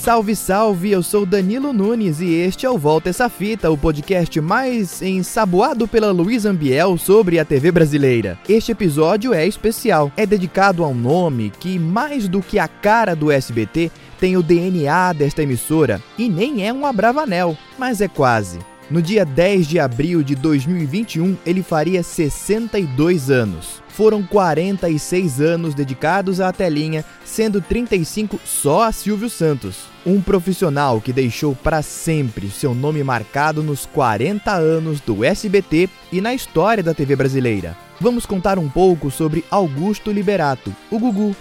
Salve, 0.00 0.34
salve! 0.34 0.90
Eu 0.90 1.02
sou 1.02 1.26
Danilo 1.26 1.72
Nunes 1.72 2.20
e 2.20 2.32
este 2.32 2.64
é 2.64 2.70
o 2.70 2.78
Volta 2.78 3.10
Essa 3.10 3.28
Fita, 3.28 3.70
o 3.70 3.76
podcast 3.76 4.40
mais 4.40 5.02
ensaboado 5.02 5.86
pela 5.86 6.10
Luiz 6.10 6.46
Ambiel 6.46 6.96
sobre 6.96 7.38
a 7.38 7.44
TV 7.44 7.70
brasileira. 7.70 8.38
Este 8.48 8.72
episódio 8.72 9.34
é 9.34 9.46
especial, 9.46 10.10
é 10.16 10.24
dedicado 10.24 10.82
a 10.82 10.88
um 10.88 10.94
nome 10.94 11.52
que, 11.60 11.78
mais 11.78 12.28
do 12.28 12.40
que 12.40 12.58
a 12.58 12.66
cara 12.66 13.14
do 13.14 13.30
SBT, 13.30 13.90
tem 14.18 14.36
o 14.36 14.42
DNA 14.42 15.12
desta 15.12 15.42
emissora 15.42 16.02
e 16.18 16.28
nem 16.28 16.66
é 16.66 16.72
um 16.72 16.86
abravanel, 16.86 17.56
mas 17.78 18.00
é 18.00 18.08
quase. 18.08 18.58
No 18.90 19.00
dia 19.00 19.24
10 19.24 19.68
de 19.68 19.78
abril 19.78 20.20
de 20.20 20.34
2021, 20.34 21.36
ele 21.46 21.62
faria 21.62 22.02
62 22.02 23.30
anos. 23.30 23.80
Foram 23.88 24.20
46 24.20 25.40
anos 25.40 25.74
dedicados 25.74 26.40
à 26.40 26.52
telinha, 26.52 27.04
sendo 27.24 27.60
35 27.60 28.40
só 28.44 28.82
a 28.82 28.92
Silvio 28.92 29.30
Santos. 29.30 29.84
Um 30.04 30.20
profissional 30.20 31.00
que 31.00 31.12
deixou 31.12 31.54
para 31.54 31.82
sempre 31.82 32.50
seu 32.50 32.74
nome 32.74 33.04
marcado 33.04 33.62
nos 33.62 33.86
40 33.86 34.52
anos 34.52 35.00
do 35.00 35.24
SBT 35.24 35.88
e 36.10 36.20
na 36.20 36.34
história 36.34 36.82
da 36.82 36.92
TV 36.92 37.14
brasileira. 37.14 37.76
Vamos 38.00 38.26
contar 38.26 38.58
um 38.58 38.68
pouco 38.68 39.08
sobre 39.08 39.44
Augusto 39.50 40.10
Liberato, 40.10 40.74
o 40.90 40.98
Gugu. 40.98 41.36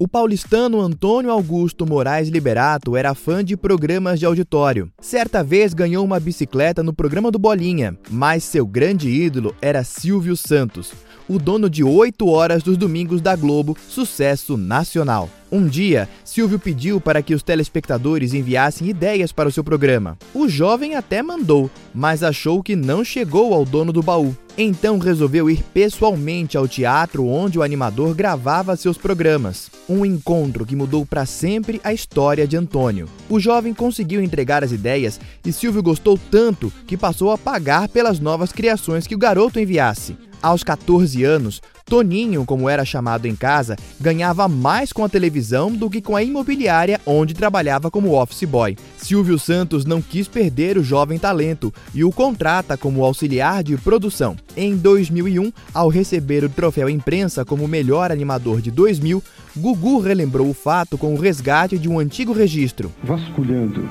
O 0.00 0.06
paulistano 0.06 0.80
Antônio 0.80 1.28
Augusto 1.32 1.84
Moraes 1.84 2.28
Liberato 2.28 2.96
era 2.96 3.16
fã 3.16 3.44
de 3.44 3.56
programas 3.56 4.20
de 4.20 4.26
auditório. 4.26 4.92
Certa 5.00 5.42
vez 5.42 5.74
ganhou 5.74 6.04
uma 6.04 6.20
bicicleta 6.20 6.84
no 6.84 6.92
programa 6.92 7.32
do 7.32 7.38
Bolinha, 7.38 7.98
mas 8.08 8.44
seu 8.44 8.64
grande 8.64 9.08
ídolo 9.08 9.52
era 9.60 9.82
Silvio 9.82 10.36
Santos, 10.36 10.92
o 11.28 11.38
dono 11.38 11.68
de 11.68 11.84
8 11.84 12.26
horas 12.26 12.62
dos 12.62 12.76
domingos 12.76 13.20
da 13.20 13.36
Globo, 13.36 13.76
sucesso 13.88 14.56
nacional. 14.56 15.28
Um 15.50 15.66
dia, 15.66 16.08
Silvio 16.24 16.58
pediu 16.58 17.00
para 17.00 17.22
que 17.22 17.34
os 17.34 17.42
telespectadores 17.42 18.34
enviassem 18.34 18.88
ideias 18.88 19.32
para 19.32 19.48
o 19.48 19.52
seu 19.52 19.64
programa. 19.64 20.18
O 20.34 20.46
jovem 20.46 20.94
até 20.94 21.22
mandou, 21.22 21.70
mas 21.94 22.22
achou 22.22 22.62
que 22.62 22.76
não 22.76 23.02
chegou 23.02 23.54
ao 23.54 23.64
dono 23.64 23.92
do 23.92 24.02
baú. 24.02 24.36
Então 24.58 24.98
resolveu 24.98 25.48
ir 25.48 25.62
pessoalmente 25.72 26.58
ao 26.58 26.68
teatro 26.68 27.26
onde 27.26 27.58
o 27.58 27.62
animador 27.62 28.14
gravava 28.14 28.76
seus 28.76 28.98
programas. 28.98 29.70
Um 29.88 30.04
encontro 30.04 30.66
que 30.66 30.76
mudou 30.76 31.06
para 31.06 31.24
sempre 31.24 31.80
a 31.82 31.94
história 31.94 32.46
de 32.46 32.56
Antônio. 32.56 33.08
O 33.30 33.40
jovem 33.40 33.72
conseguiu 33.72 34.20
entregar 34.20 34.62
as 34.62 34.72
ideias 34.72 35.18
e 35.46 35.52
Silvio 35.52 35.82
gostou 35.82 36.18
tanto 36.30 36.72
que 36.86 36.96
passou 36.96 37.30
a 37.30 37.38
pagar 37.38 37.88
pelas 37.88 38.18
novas 38.20 38.52
criações 38.52 39.06
que 39.06 39.14
o 39.14 39.18
garoto 39.18 39.58
enviasse. 39.60 40.27
Aos 40.42 40.62
14 40.62 41.24
anos, 41.24 41.60
Toninho, 41.84 42.44
como 42.44 42.68
era 42.68 42.84
chamado 42.84 43.26
em 43.26 43.34
casa, 43.34 43.76
ganhava 44.00 44.46
mais 44.46 44.92
com 44.92 45.04
a 45.04 45.08
televisão 45.08 45.72
do 45.72 45.88
que 45.88 46.02
com 46.02 46.14
a 46.14 46.22
imobiliária 46.22 47.00
onde 47.06 47.34
trabalhava 47.34 47.90
como 47.90 48.12
office 48.12 48.44
boy. 48.44 48.76
Silvio 48.96 49.38
Santos 49.38 49.84
não 49.84 50.02
quis 50.02 50.28
perder 50.28 50.76
o 50.76 50.84
jovem 50.84 51.18
talento 51.18 51.72
e 51.94 52.04
o 52.04 52.12
contrata 52.12 52.76
como 52.76 53.02
auxiliar 53.02 53.64
de 53.64 53.76
produção. 53.76 54.36
Em 54.56 54.76
2001, 54.76 55.50
ao 55.72 55.88
receber 55.88 56.44
o 56.44 56.48
troféu 56.48 56.88
imprensa 56.88 57.44
como 57.44 57.66
melhor 57.66 58.12
animador 58.12 58.60
de 58.60 58.70
2000, 58.70 59.22
Gugu 59.56 59.98
relembrou 59.98 60.48
o 60.48 60.54
fato 60.54 60.98
com 60.98 61.14
o 61.14 61.18
resgate 61.18 61.78
de 61.78 61.88
um 61.88 61.98
antigo 61.98 62.32
registro. 62.32 62.92
Vasculhando 63.02 63.88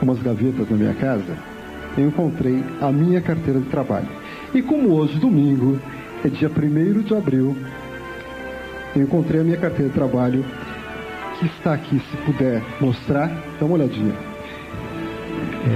umas 0.00 0.22
gavetas 0.22 0.70
na 0.70 0.76
minha 0.76 0.94
casa, 0.94 1.36
encontrei 1.98 2.64
a 2.80 2.90
minha 2.90 3.20
carteira 3.20 3.60
de 3.60 3.68
trabalho. 3.68 4.19
E 4.52 4.62
como 4.62 4.94
hoje, 4.94 5.18
domingo, 5.18 5.78
é 6.24 6.28
dia 6.28 6.50
1 6.50 7.02
de 7.02 7.14
abril. 7.14 7.56
Eu 8.96 9.02
encontrei 9.02 9.40
a 9.40 9.44
minha 9.44 9.56
carteira 9.56 9.88
de 9.88 9.94
trabalho, 9.94 10.44
que 11.38 11.46
está 11.46 11.74
aqui, 11.74 12.00
se 12.10 12.16
puder 12.18 12.60
mostrar, 12.80 13.30
dá 13.58 13.66
uma 13.66 13.76
olhadinha. 13.76 14.14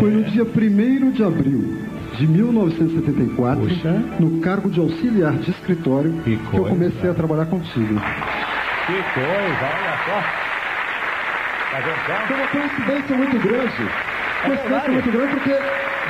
Foi 0.00 0.11
no 0.11 0.25
dia 0.25 0.42
1 0.42 1.11
de 1.12 1.22
abril 1.22 1.84
de 2.19 2.26
1974, 2.26 3.60
Puxa. 3.60 3.91
no 4.19 4.41
cargo 4.41 4.69
de 4.69 4.81
auxiliar 4.81 5.34
de 5.34 5.50
escritório, 5.50 6.12
Que 6.25 6.37
que, 6.37 6.56
eu 6.56 6.65
comecei 6.65 7.10
a 7.10 7.15
trabalhar 7.15 7.47
contigo. 7.47 7.94
Que 8.87 8.93
coisa, 9.15 9.65
olha 9.72 9.98
só. 10.04 10.44
Tá? 12.06 12.27
Foi 12.27 12.37
uma 12.37 12.47
coincidência 12.48 13.16
muito 13.16 13.38
grande. 13.38 13.82
É 13.82 14.47
Coincidência 14.47 14.93
muito 14.93 15.10
grande 15.10 15.34
porque 15.34 15.50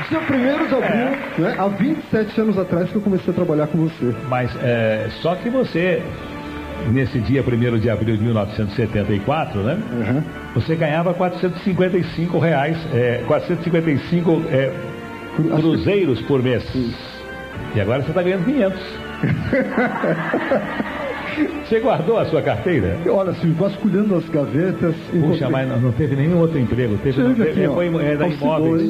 dia 0.09 0.19
1 0.21 0.67
de 0.69 0.75
abril, 0.75 1.19
né, 1.39 1.55
há 1.59 1.69
27 1.69 2.41
anos 2.41 2.59
atrás 2.59 2.89
que 2.91 2.97
eu 2.97 3.01
comecei 3.01 3.33
a 3.33 3.35
trabalhar 3.35 3.67
com 3.69 3.79
você. 3.79 4.15
Mas 4.29 4.51
é, 4.63 5.09
só 5.23 5.35
que 5.37 5.49
você, 5.49 6.03
nesse 6.93 7.19
dia 7.21 7.43
1 7.43 7.79
de 7.79 7.89
abril 7.91 8.17
de 8.17 8.23
1974, 8.23 9.61
né? 9.63 9.79
Uhum. 9.93 10.23
Você 10.55 10.75
ganhava 10.77 11.15
455 11.15 12.39
reais, 12.39 12.77
é, 12.95 13.23
455 13.27 14.43
é, 14.51 14.71
cruzeiros 15.57 16.21
por 16.23 16.43
mês. 16.43 16.65
E 17.75 17.81
agora 17.81 18.03
você 18.03 18.11
está 18.11 18.23
ganhando 18.23 18.45
500. 18.45 18.81
Você 21.65 21.81
guardou 21.81 22.19
a 22.19 22.25
sua 22.27 22.41
carteira? 22.43 22.97
Olha, 23.09 23.31
assim, 23.33 23.53
vasculhando 23.53 24.15
as 24.15 24.29
gavetas. 24.29 24.95
Puxa, 25.11 25.17
encontrei- 25.17 25.49
mas 25.51 25.69
não, 25.69 25.81
não 25.81 25.93
teve 25.93 26.15
nenhum 26.15 26.39
outro 26.39 26.59
emprego. 26.59 26.97
Teve, 27.03 27.21
Teve 27.23 27.35
teve 27.35 27.51
aqui, 27.51 27.67
ó. 27.67 27.75
foi, 27.75 27.87
é, 28.05 28.17
da 28.17 28.29
imóveis. 28.29 28.83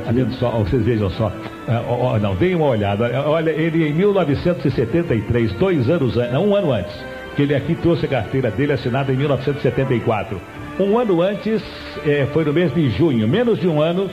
Tá 0.00 0.10
aqui. 0.10 0.20
vendo 0.20 0.34
só? 0.34 0.50
Vocês 0.50 0.84
vejam 0.84 1.10
só. 1.10 1.32
Ah, 1.68 1.82
ó, 1.86 2.14
ó, 2.14 2.18
não, 2.18 2.34
deem 2.34 2.54
uma 2.54 2.66
olhada. 2.66 3.24
Olha, 3.26 3.50
ele 3.50 3.88
em 3.88 3.92
1973, 3.92 5.52
dois 5.52 5.88
anos, 5.88 6.16
um 6.16 6.54
ano 6.54 6.72
antes, 6.72 6.94
que 7.36 7.42
ele 7.42 7.54
aqui 7.54 7.74
trouxe 7.74 8.06
a 8.06 8.08
carteira 8.08 8.50
dele 8.50 8.72
assinada 8.72 9.12
em 9.12 9.16
1974. 9.16 10.40
Um 10.78 10.98
ano 10.98 11.20
antes, 11.20 11.62
eh, 12.04 12.26
foi 12.32 12.44
no 12.44 12.52
mês 12.52 12.74
de 12.74 12.90
junho, 12.90 13.28
menos 13.28 13.58
de 13.60 13.68
um 13.68 13.80
ano, 13.80 14.08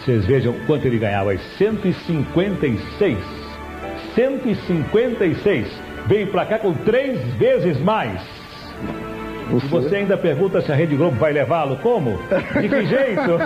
vocês 0.00 0.24
vejam 0.24 0.54
quanto 0.66 0.86
ele 0.86 0.98
ganhava, 0.98 1.36
156. 1.58 3.18
156. 4.14 5.68
Veio 6.06 6.28
pra 6.28 6.46
cá 6.46 6.58
com 6.58 6.72
três 6.72 7.20
vezes 7.34 7.78
mais. 7.80 8.20
E 9.50 9.68
você 9.68 9.96
ainda 9.96 10.16
pergunta 10.16 10.60
se 10.60 10.70
a 10.70 10.74
Rede 10.74 10.96
Globo 10.96 11.16
vai 11.16 11.32
levá-lo? 11.32 11.76
Como? 11.78 12.18
De 12.60 12.68
que 12.68 12.84
jeito? 12.86 13.38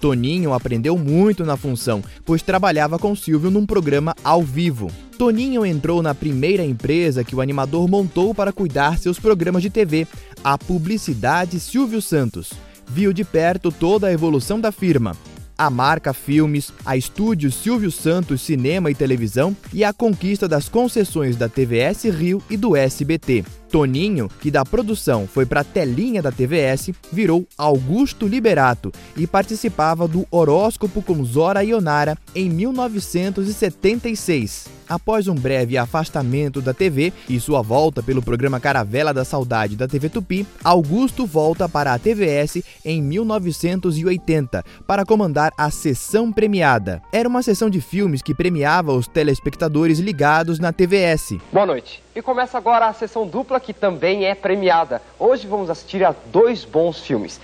Toninho 0.00 0.52
aprendeu 0.52 0.98
muito 0.98 1.44
na 1.44 1.56
função, 1.56 2.02
pois 2.26 2.42
trabalhava 2.42 2.98
com 2.98 3.14
Silvio 3.14 3.50
num 3.50 3.64
programa 3.64 4.14
ao 4.22 4.42
vivo. 4.42 4.90
Toninho 5.16 5.64
entrou 5.64 6.02
na 6.02 6.14
primeira 6.14 6.64
empresa 6.64 7.24
que 7.24 7.34
o 7.34 7.40
animador 7.40 7.88
montou 7.88 8.34
para 8.34 8.52
cuidar 8.52 8.98
seus 8.98 9.18
programas 9.18 9.62
de 9.62 9.70
TV, 9.70 10.06
a 10.42 10.58
Publicidade 10.58 11.60
Silvio 11.60 12.02
Santos. 12.02 12.52
Viu 12.86 13.12
de 13.12 13.24
perto 13.24 13.72
toda 13.72 14.08
a 14.08 14.12
evolução 14.12 14.60
da 14.60 14.70
firma. 14.70 15.16
A 15.56 15.70
marca 15.70 16.12
Filmes, 16.12 16.72
a 16.84 16.96
estúdio 16.96 17.52
Silvio 17.52 17.88
Santos 17.90 18.42
Cinema 18.42 18.90
e 18.90 18.94
Televisão 18.94 19.56
e 19.72 19.82
a 19.84 19.92
conquista 19.92 20.48
das 20.48 20.68
concessões 20.68 21.36
da 21.36 21.48
TVS 21.48 22.04
Rio 22.04 22.42
e 22.50 22.56
do 22.56 22.74
SBT. 22.74 23.44
Toninho, 23.70 24.28
que 24.40 24.50
da 24.50 24.64
produção 24.64 25.26
foi 25.26 25.46
para 25.46 25.60
a 25.60 25.64
telinha 25.64 26.20
da 26.22 26.32
TVS, 26.32 26.90
virou 27.12 27.46
Augusto 27.58 28.26
Liberato 28.26 28.90
e 29.16 29.26
participava 29.26 30.08
do 30.08 30.26
Horóscopo 30.30 31.02
com 31.02 31.22
Zora 31.24 31.64
Ionara 31.64 32.16
em 32.34 32.50
1976. 32.50 34.73
Após 34.88 35.28
um 35.28 35.34
breve 35.34 35.78
afastamento 35.78 36.60
da 36.60 36.74
TV 36.74 37.12
e 37.28 37.40
sua 37.40 37.62
volta 37.62 38.02
pelo 38.02 38.22
programa 38.22 38.60
Caravela 38.60 39.14
da 39.14 39.24
Saudade 39.24 39.76
da 39.76 39.88
TV 39.88 40.08
Tupi, 40.08 40.46
Augusto 40.62 41.26
volta 41.26 41.68
para 41.68 41.94
a 41.94 41.98
TVS 41.98 42.62
em 42.84 43.02
1980 43.02 44.62
para 44.86 45.04
comandar 45.04 45.52
a 45.56 45.70
sessão 45.70 46.32
premiada. 46.32 47.02
Era 47.12 47.28
uma 47.28 47.42
sessão 47.42 47.70
de 47.70 47.80
filmes 47.80 48.22
que 48.22 48.34
premiava 48.34 48.92
os 48.92 49.08
telespectadores 49.08 49.98
ligados 49.98 50.58
na 50.58 50.72
TVS. 50.72 51.38
Boa 51.52 51.66
noite. 51.66 52.02
E 52.14 52.22
começa 52.22 52.56
agora 52.58 52.86
a 52.86 52.92
sessão 52.92 53.26
dupla 53.26 53.58
que 53.58 53.72
também 53.72 54.24
é 54.26 54.34
premiada. 54.34 55.02
Hoje 55.18 55.46
vamos 55.46 55.70
assistir 55.70 56.04
a 56.04 56.14
dois 56.30 56.64
bons 56.64 57.00
filmes. 57.00 57.40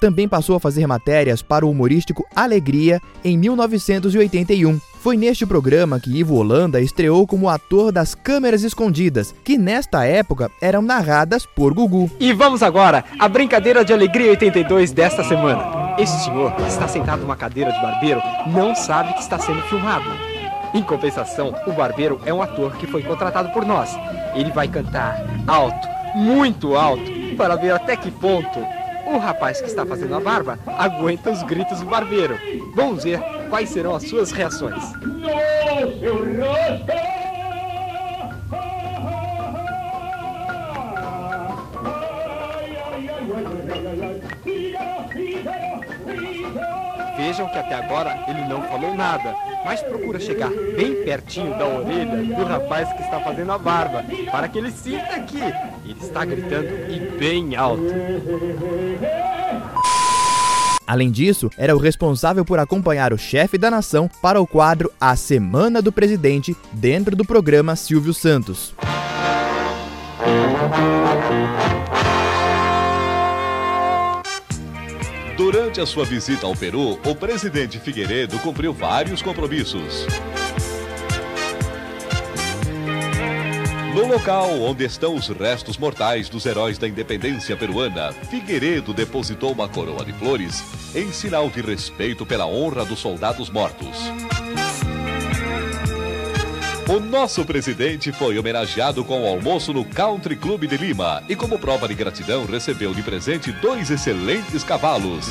Também 0.00 0.26
passou 0.26 0.56
a 0.56 0.60
fazer 0.60 0.86
matérias 0.86 1.42
para 1.42 1.66
o 1.66 1.70
humorístico 1.70 2.26
Alegria 2.34 3.02
em 3.22 3.36
1981. 3.36 4.80
Foi 5.00 5.14
neste 5.16 5.44
programa 5.44 6.00
que 6.00 6.10
Ivo 6.18 6.36
Holanda 6.36 6.80
estreou 6.80 7.26
como 7.26 7.50
ator 7.50 7.92
das 7.92 8.14
câmeras 8.14 8.62
escondidas, 8.62 9.34
que 9.44 9.58
nesta 9.58 10.04
época 10.04 10.50
eram 10.60 10.80
narradas 10.80 11.44
por 11.44 11.74
Gugu. 11.74 12.10
E 12.18 12.32
vamos 12.32 12.62
agora 12.62 13.04
à 13.18 13.28
brincadeira 13.28 13.84
de 13.84 13.92
Alegria 13.92 14.30
82 14.30 14.90
desta 14.90 15.22
semana. 15.22 15.94
Este 15.98 16.24
senhor 16.24 16.52
que 16.56 16.62
está 16.62 16.88
sentado 16.88 17.20
numa 17.20 17.36
cadeira 17.36 17.70
de 17.70 17.80
barbeiro 17.80 18.22
não 18.46 18.74
sabe 18.74 19.12
que 19.14 19.20
está 19.20 19.38
sendo 19.38 19.60
filmado. 19.64 20.04
Em 20.72 20.82
compensação, 20.82 21.54
o 21.66 21.72
barbeiro 21.72 22.20
é 22.24 22.32
um 22.32 22.40
ator 22.40 22.76
que 22.76 22.86
foi 22.86 23.02
contratado 23.02 23.50
por 23.50 23.66
nós. 23.66 23.90
Ele 24.34 24.50
vai 24.50 24.68
cantar 24.68 25.22
alto, 25.46 25.88
muito 26.14 26.74
alto, 26.76 27.10
para 27.36 27.56
ver 27.56 27.72
até 27.72 27.96
que 27.96 28.10
ponto 28.10 28.79
o 29.14 29.18
rapaz 29.18 29.60
que 29.60 29.66
está 29.66 29.84
fazendo 29.84 30.14
a 30.14 30.20
barba 30.20 30.58
aguenta 30.66 31.30
os 31.30 31.42
gritos 31.42 31.80
do 31.80 31.86
barbeiro. 31.86 32.38
Vamos 32.74 33.04
ver 33.04 33.20
quais 33.48 33.68
serão 33.70 33.94
as 33.94 34.08
suas 34.08 34.30
reações. 34.30 34.82
Vejam 47.30 47.48
que 47.48 47.58
até 47.58 47.76
agora 47.76 48.24
ele 48.26 48.44
não 48.48 48.60
falou 48.62 48.92
nada, 48.92 49.36
mas 49.64 49.80
procura 49.82 50.18
chegar 50.18 50.50
bem 50.50 51.04
pertinho 51.04 51.56
da 51.56 51.64
orelha 51.64 52.24
do 52.24 52.44
rapaz 52.44 52.92
que 52.92 53.02
está 53.02 53.20
fazendo 53.20 53.52
a 53.52 53.56
barba, 53.56 54.04
para 54.32 54.48
que 54.48 54.58
ele 54.58 54.72
sinta 54.72 55.20
que 55.20 55.38
ele 55.38 56.00
está 56.00 56.24
gritando 56.24 56.66
e 56.90 56.98
bem 57.16 57.54
alto. 57.54 57.84
Além 60.84 61.08
disso, 61.08 61.48
era 61.56 61.76
o 61.76 61.78
responsável 61.78 62.44
por 62.44 62.58
acompanhar 62.58 63.12
o 63.12 63.18
chefe 63.18 63.56
da 63.56 63.70
nação 63.70 64.10
para 64.20 64.40
o 64.40 64.46
quadro 64.46 64.90
A 65.00 65.14
Semana 65.14 65.80
do 65.80 65.92
Presidente 65.92 66.56
dentro 66.72 67.14
do 67.14 67.24
programa 67.24 67.76
Silvio 67.76 68.12
Santos. 68.12 68.74
Durante 75.52 75.80
a 75.80 75.86
sua 75.86 76.04
visita 76.04 76.46
ao 76.46 76.54
Peru, 76.54 76.92
o 77.04 77.12
presidente 77.12 77.80
Figueiredo 77.80 78.38
cumpriu 78.38 78.72
vários 78.72 79.20
compromissos. 79.20 80.06
No 83.92 84.06
local 84.06 84.48
onde 84.60 84.84
estão 84.84 85.16
os 85.16 85.26
restos 85.26 85.76
mortais 85.76 86.28
dos 86.28 86.46
heróis 86.46 86.78
da 86.78 86.86
independência 86.86 87.56
peruana, 87.56 88.12
Figueiredo 88.12 88.94
depositou 88.94 89.50
uma 89.50 89.68
coroa 89.68 90.04
de 90.04 90.12
flores 90.12 90.62
em 90.94 91.10
sinal 91.10 91.50
de 91.50 91.60
respeito 91.60 92.24
pela 92.24 92.46
honra 92.46 92.84
dos 92.84 93.00
soldados 93.00 93.50
mortos. 93.50 93.98
O 96.90 96.98
nosso 96.98 97.44
presidente 97.44 98.10
foi 98.10 98.36
homenageado 98.36 99.04
com 99.04 99.22
o 99.22 99.26
almoço 99.28 99.72
no 99.72 99.84
Country 99.84 100.34
Club 100.34 100.66
de 100.66 100.76
Lima 100.76 101.22
e, 101.28 101.36
como 101.36 101.56
prova 101.56 101.86
de 101.86 101.94
gratidão, 101.94 102.44
recebeu 102.44 102.92
de 102.92 103.00
presente 103.00 103.52
dois 103.52 103.92
excelentes 103.92 104.64
cavalos. 104.64 105.28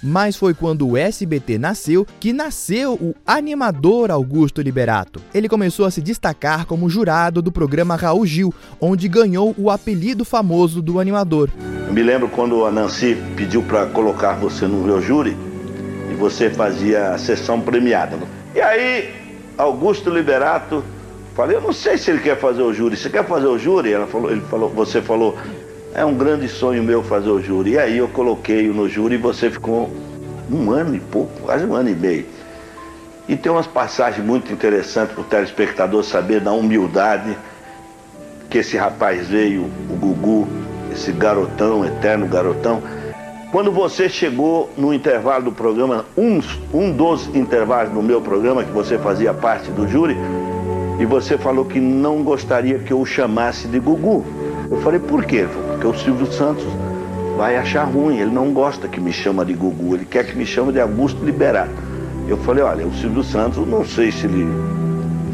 Mas 0.00 0.36
foi 0.36 0.54
quando 0.54 0.86
o 0.86 0.96
SBT 0.96 1.58
nasceu 1.58 2.06
que 2.20 2.32
nasceu 2.32 2.94
o 2.94 3.12
animador 3.26 4.12
Augusto 4.12 4.62
Liberato. 4.62 5.20
Ele 5.34 5.48
começou 5.48 5.84
a 5.84 5.90
se 5.90 6.00
destacar 6.00 6.64
como 6.64 6.88
jurado 6.88 7.42
do 7.42 7.50
programa 7.50 7.96
Raul 7.96 8.24
Gil, 8.24 8.54
onde 8.80 9.08
ganhou 9.08 9.52
o 9.58 9.68
apelido 9.68 10.24
famoso 10.24 10.80
do 10.80 11.00
animador. 11.00 11.50
Eu 11.88 11.92
me 11.92 12.04
lembro 12.04 12.28
quando 12.28 12.64
a 12.64 12.70
Nancy 12.70 13.20
pediu 13.36 13.64
para 13.64 13.86
colocar 13.86 14.34
você 14.34 14.68
no 14.68 14.84
meu 14.84 15.02
júri 15.02 15.36
e 16.08 16.14
você 16.14 16.48
fazia 16.48 17.14
a 17.14 17.18
sessão 17.18 17.60
premiada. 17.60 18.16
E 18.54 18.60
aí 18.60 19.19
Augusto 19.60 20.08
Liberato, 20.08 20.82
falei, 21.36 21.56
eu 21.56 21.60
não 21.60 21.72
sei 21.72 21.98
se 21.98 22.10
ele 22.10 22.20
quer 22.20 22.38
fazer 22.38 22.62
o 22.62 22.72
júri. 22.72 22.96
Você 22.96 23.10
quer 23.10 23.26
fazer 23.26 23.46
o 23.46 23.58
júri? 23.58 23.92
Ela 23.92 24.06
falou, 24.06 24.30
ele 24.30 24.40
falou, 24.42 24.70
você 24.70 25.02
falou, 25.02 25.36
é 25.94 26.02
um 26.02 26.14
grande 26.14 26.48
sonho 26.48 26.82
meu 26.82 27.02
fazer 27.02 27.28
o 27.28 27.42
júri. 27.42 27.72
E 27.72 27.78
aí 27.78 27.98
eu 27.98 28.08
coloquei 28.08 28.68
no 28.68 28.88
júri 28.88 29.16
e 29.16 29.18
você 29.18 29.50
ficou 29.50 29.90
um 30.50 30.70
ano 30.70 30.96
e 30.96 31.00
pouco, 31.00 31.42
quase 31.42 31.66
um 31.66 31.74
ano 31.74 31.90
e 31.90 31.94
meio. 31.94 32.26
E 33.28 33.36
tem 33.36 33.52
umas 33.52 33.66
passagens 33.66 34.24
muito 34.24 34.50
interessantes 34.50 35.14
para 35.14 35.20
o 35.20 35.24
telespectador 35.24 36.02
saber 36.04 36.40
da 36.40 36.52
humildade 36.52 37.36
que 38.48 38.58
esse 38.58 38.78
rapaz 38.78 39.28
veio, 39.28 39.70
o 39.90 39.94
Gugu, 39.94 40.48
esse 40.90 41.12
garotão, 41.12 41.84
eterno 41.84 42.26
garotão 42.26 42.82
quando 43.52 43.72
você 43.72 44.08
chegou 44.08 44.70
no 44.76 44.94
intervalo 44.94 45.46
do 45.46 45.52
programa, 45.52 46.04
um, 46.16 46.40
um 46.72 46.92
dos 46.92 47.26
intervalos 47.34 47.92
do 47.92 48.00
meu 48.00 48.20
programa, 48.20 48.62
que 48.62 48.70
você 48.70 48.96
fazia 48.96 49.34
parte 49.34 49.70
do 49.72 49.88
júri, 49.88 50.16
e 51.00 51.04
você 51.04 51.36
falou 51.36 51.64
que 51.64 51.80
não 51.80 52.22
gostaria 52.22 52.78
que 52.78 52.92
eu 52.92 53.00
o 53.00 53.06
chamasse 53.06 53.66
de 53.66 53.80
Gugu. 53.80 54.24
Eu 54.70 54.80
falei, 54.82 55.00
por 55.00 55.24
quê? 55.24 55.48
Porque 55.68 55.86
o 55.86 55.94
Silvio 55.94 56.30
Santos 56.30 56.64
vai 57.36 57.56
achar 57.56 57.84
ruim, 57.84 58.18
ele 58.18 58.30
não 58.30 58.52
gosta 58.52 58.86
que 58.86 59.00
me 59.00 59.12
chama 59.12 59.44
de 59.44 59.52
Gugu, 59.52 59.96
ele 59.96 60.04
quer 60.04 60.24
que 60.24 60.36
me 60.36 60.46
chame 60.46 60.72
de 60.72 60.80
Augusto 60.80 61.24
Liberato. 61.24 61.72
Eu 62.28 62.36
falei, 62.36 62.62
olha, 62.62 62.86
o 62.86 62.94
Silvio 62.94 63.24
Santos, 63.24 63.66
não 63.66 63.84
sei 63.84 64.12
se 64.12 64.26
ele. 64.26 64.46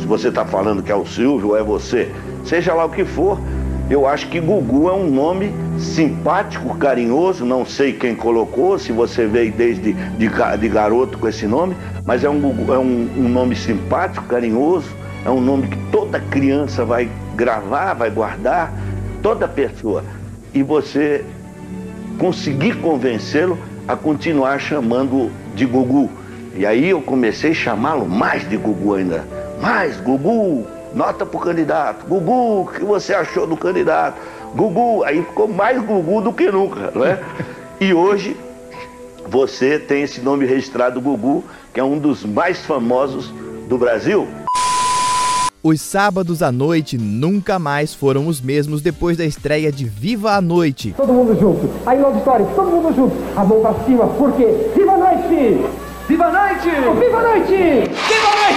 Se 0.00 0.06
você 0.06 0.28
está 0.28 0.44
falando 0.46 0.82
que 0.82 0.90
é 0.90 0.94
o 0.94 1.04
Silvio 1.04 1.48
ou 1.48 1.56
é 1.56 1.62
você, 1.62 2.10
seja 2.44 2.72
lá 2.72 2.86
o 2.86 2.90
que 2.90 3.04
for, 3.04 3.38
eu 3.90 4.06
acho 4.06 4.28
que 4.28 4.40
Gugu 4.40 4.88
é 4.88 4.92
um 4.92 5.10
nome 5.10 5.52
simpático, 5.78 6.76
carinhoso, 6.76 7.44
não 7.44 7.64
sei 7.64 7.92
quem 7.92 8.14
colocou, 8.14 8.78
se 8.78 8.92
você 8.92 9.26
veio 9.26 9.52
desde 9.52 9.92
de, 9.92 10.28
de 10.58 10.68
garoto 10.68 11.18
com 11.18 11.28
esse 11.28 11.46
nome, 11.46 11.76
mas 12.04 12.24
é, 12.24 12.30
um, 12.30 12.72
é 12.72 12.78
um, 12.78 13.08
um 13.16 13.28
nome 13.28 13.54
simpático, 13.54 14.24
carinhoso, 14.26 14.88
é 15.24 15.30
um 15.30 15.40
nome 15.40 15.68
que 15.68 15.76
toda 15.90 16.20
criança 16.20 16.84
vai 16.84 17.08
gravar, 17.34 17.94
vai 17.94 18.10
guardar, 18.10 18.72
toda 19.22 19.48
pessoa. 19.48 20.04
E 20.54 20.62
você 20.62 21.24
conseguir 22.18 22.76
convencê-lo 22.76 23.58
a 23.86 23.96
continuar 23.96 24.58
chamando 24.58 25.30
de 25.54 25.66
Gugu. 25.66 26.10
E 26.54 26.64
aí 26.64 26.90
eu 26.90 27.02
comecei 27.02 27.50
a 27.50 27.54
chamá-lo 27.54 28.08
mais 28.08 28.48
de 28.48 28.56
Gugu 28.56 28.94
ainda. 28.94 29.24
Mais, 29.60 30.00
Gugu, 30.00 30.66
nota 30.94 31.26
pro 31.26 31.38
candidato. 31.38 32.06
Gugu, 32.06 32.62
o 32.62 32.66
que 32.66 32.84
você 32.84 33.12
achou 33.12 33.46
do 33.46 33.56
candidato? 33.56 34.16
Gugu, 34.54 35.02
aí 35.04 35.22
ficou 35.22 35.48
mais 35.48 35.82
Gugu 35.82 36.20
do 36.20 36.32
que 36.32 36.50
nunca, 36.50 36.90
não 36.94 37.04
é? 37.04 37.18
E 37.78 37.92
hoje 37.92 38.34
você 39.28 39.78
tem 39.78 40.02
esse 40.02 40.22
nome 40.22 40.46
registrado 40.46 40.98
Gugu, 40.98 41.44
que 41.74 41.78
é 41.78 41.84
um 41.84 41.98
dos 41.98 42.24
mais 42.24 42.64
famosos 42.64 43.30
do 43.68 43.76
Brasil. 43.76 44.26
Os 45.62 45.80
sábados 45.82 46.42
à 46.42 46.52
noite 46.52 46.96
nunca 46.96 47.58
mais 47.58 47.92
foram 47.92 48.28
os 48.28 48.40
mesmos 48.40 48.80
depois 48.80 49.16
da 49.16 49.24
estreia 49.24 49.72
de 49.72 49.84
Viva 49.84 50.32
a 50.32 50.40
Noite. 50.40 50.94
Todo 50.96 51.12
mundo 51.12 51.38
junto, 51.38 51.68
aí 51.84 51.98
no 51.98 52.06
auditório, 52.06 52.48
todo 52.54 52.70
mundo 52.70 52.94
junto, 52.94 53.16
a 53.36 53.44
mão 53.44 53.60
pra 53.60 53.74
cima, 53.84 54.06
porque 54.06 54.46
Viva 54.76 54.92
a 54.92 54.96
Noite! 54.96 55.66
Viva 56.08 56.24
a 56.26 56.30
Noite! 56.30 56.70
Viva 56.70 57.18
a 57.18 57.22
Noite! 57.22 57.50
Viva 57.50 58.28
a 58.28 58.50
Noite! 58.50 58.55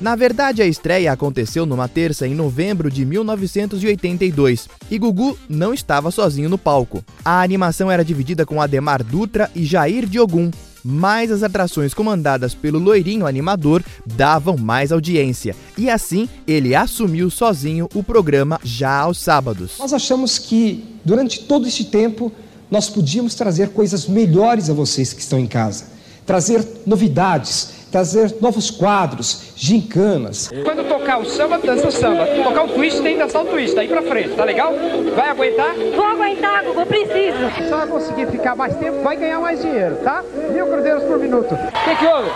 Na 0.00 0.14
verdade, 0.14 0.62
a 0.62 0.66
estreia 0.66 1.12
aconteceu 1.12 1.66
numa 1.66 1.88
terça 1.88 2.24
em 2.24 2.32
novembro 2.32 2.88
de 2.88 3.04
1982 3.04 4.68
e 4.88 4.96
Gugu 4.96 5.36
não 5.48 5.74
estava 5.74 6.12
sozinho 6.12 6.48
no 6.48 6.56
palco. 6.56 7.04
A 7.24 7.42
animação 7.42 7.90
era 7.90 8.04
dividida 8.04 8.46
com 8.46 8.62
Ademar 8.62 9.02
Dutra 9.02 9.50
e 9.56 9.64
Jair 9.64 10.06
Diogum, 10.06 10.52
mas 10.84 11.32
as 11.32 11.42
atrações 11.42 11.92
comandadas 11.92 12.54
pelo 12.54 12.78
loirinho 12.78 13.26
animador 13.26 13.82
davam 14.06 14.56
mais 14.56 14.92
audiência. 14.92 15.56
E 15.76 15.90
assim, 15.90 16.28
ele 16.46 16.76
assumiu 16.76 17.28
sozinho 17.28 17.88
o 17.92 18.00
programa 18.00 18.60
já 18.62 19.00
aos 19.00 19.18
sábados. 19.18 19.78
Nós 19.80 19.92
achamos 19.92 20.38
que 20.38 20.84
durante 21.04 21.40
todo 21.40 21.66
este 21.66 21.84
tempo 21.84 22.30
nós 22.70 22.88
podíamos 22.88 23.34
trazer 23.34 23.70
coisas 23.70 24.06
melhores 24.06 24.70
a 24.70 24.74
vocês 24.74 25.12
que 25.12 25.20
estão 25.20 25.40
em 25.40 25.46
casa, 25.46 25.86
trazer 26.24 26.64
novidades, 26.86 27.77
trazer 27.90 28.36
novos 28.40 28.70
quadros, 28.70 29.52
gincanas. 29.56 30.50
Quando 30.64 30.88
tocar 30.88 31.18
o 31.18 31.24
samba, 31.24 31.58
dança 31.58 31.88
o 31.88 31.92
samba. 31.92 32.26
Tocar 32.42 32.64
o 32.64 32.68
twist, 32.68 33.02
tem 33.02 33.14
que 33.14 33.22
dançar 33.22 33.42
o 33.42 33.46
twist. 33.46 33.74
Daí 33.74 33.88
pra 33.88 34.02
frente, 34.02 34.30
tá 34.30 34.44
legal? 34.44 34.72
Vai 35.14 35.28
aguentar? 35.30 35.74
Vou 35.94 36.04
aguentar, 36.04 36.64
Gugu, 36.64 36.86
preciso. 36.86 37.38
Se 37.56 37.72
ela 37.72 37.86
conseguir 37.86 38.26
ficar 38.26 38.54
mais 38.54 38.76
tempo, 38.76 39.02
vai 39.02 39.16
ganhar 39.16 39.40
mais 39.40 39.60
dinheiro, 39.60 39.96
tá? 39.96 40.22
Mil 40.50 40.66
cruzeiros 40.66 41.02
por 41.04 41.18
minuto. 41.18 41.54
O 41.54 41.84
que, 41.84 41.96
que 41.96 42.06
houve? 42.06 42.30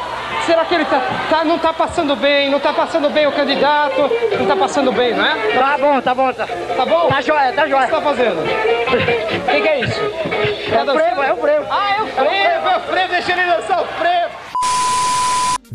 Será 0.46 0.64
que 0.64 0.74
ele 0.74 0.84
tá, 0.86 1.00
tá, 1.30 1.44
não 1.44 1.58
tá 1.58 1.72
passando 1.72 2.16
bem? 2.16 2.50
Não 2.50 2.58
tá 2.58 2.72
passando 2.72 3.08
bem 3.10 3.26
o 3.26 3.32
candidato? 3.32 4.10
Não 4.38 4.46
tá 4.46 4.56
passando 4.56 4.90
bem, 4.92 5.14
não 5.14 5.24
é? 5.24 5.52
Tá 5.52 5.78
bom, 5.78 6.00
tá 6.00 6.14
bom. 6.14 6.32
Tá, 6.32 6.46
tá 6.76 6.86
bom? 6.86 7.08
Tá 7.08 7.20
joia, 7.20 7.52
tá 7.52 7.68
joia. 7.68 7.82
O 7.82 7.86
que 7.86 7.90
você 7.90 7.96
tá 7.96 8.02
fazendo? 8.02 8.40
O 8.40 9.50
que, 9.52 9.60
que, 9.60 9.68
é 9.68 9.80
isso? 9.80 10.00
É 10.00 10.82
o 10.82 10.94
frevo, 10.94 11.22
é 11.22 11.32
o 11.32 11.36
frevo. 11.36 11.66
Ah, 11.70 11.96
é 11.96 12.02
o 12.02 12.06
frevo, 12.06 12.68
é 12.68 12.76
o 12.76 12.80
frevo. 12.80 13.12
Deixa 13.12 13.32
ele 13.32 13.44
dançar 13.44 13.82
o 13.82 13.86
frevo. 13.86 14.51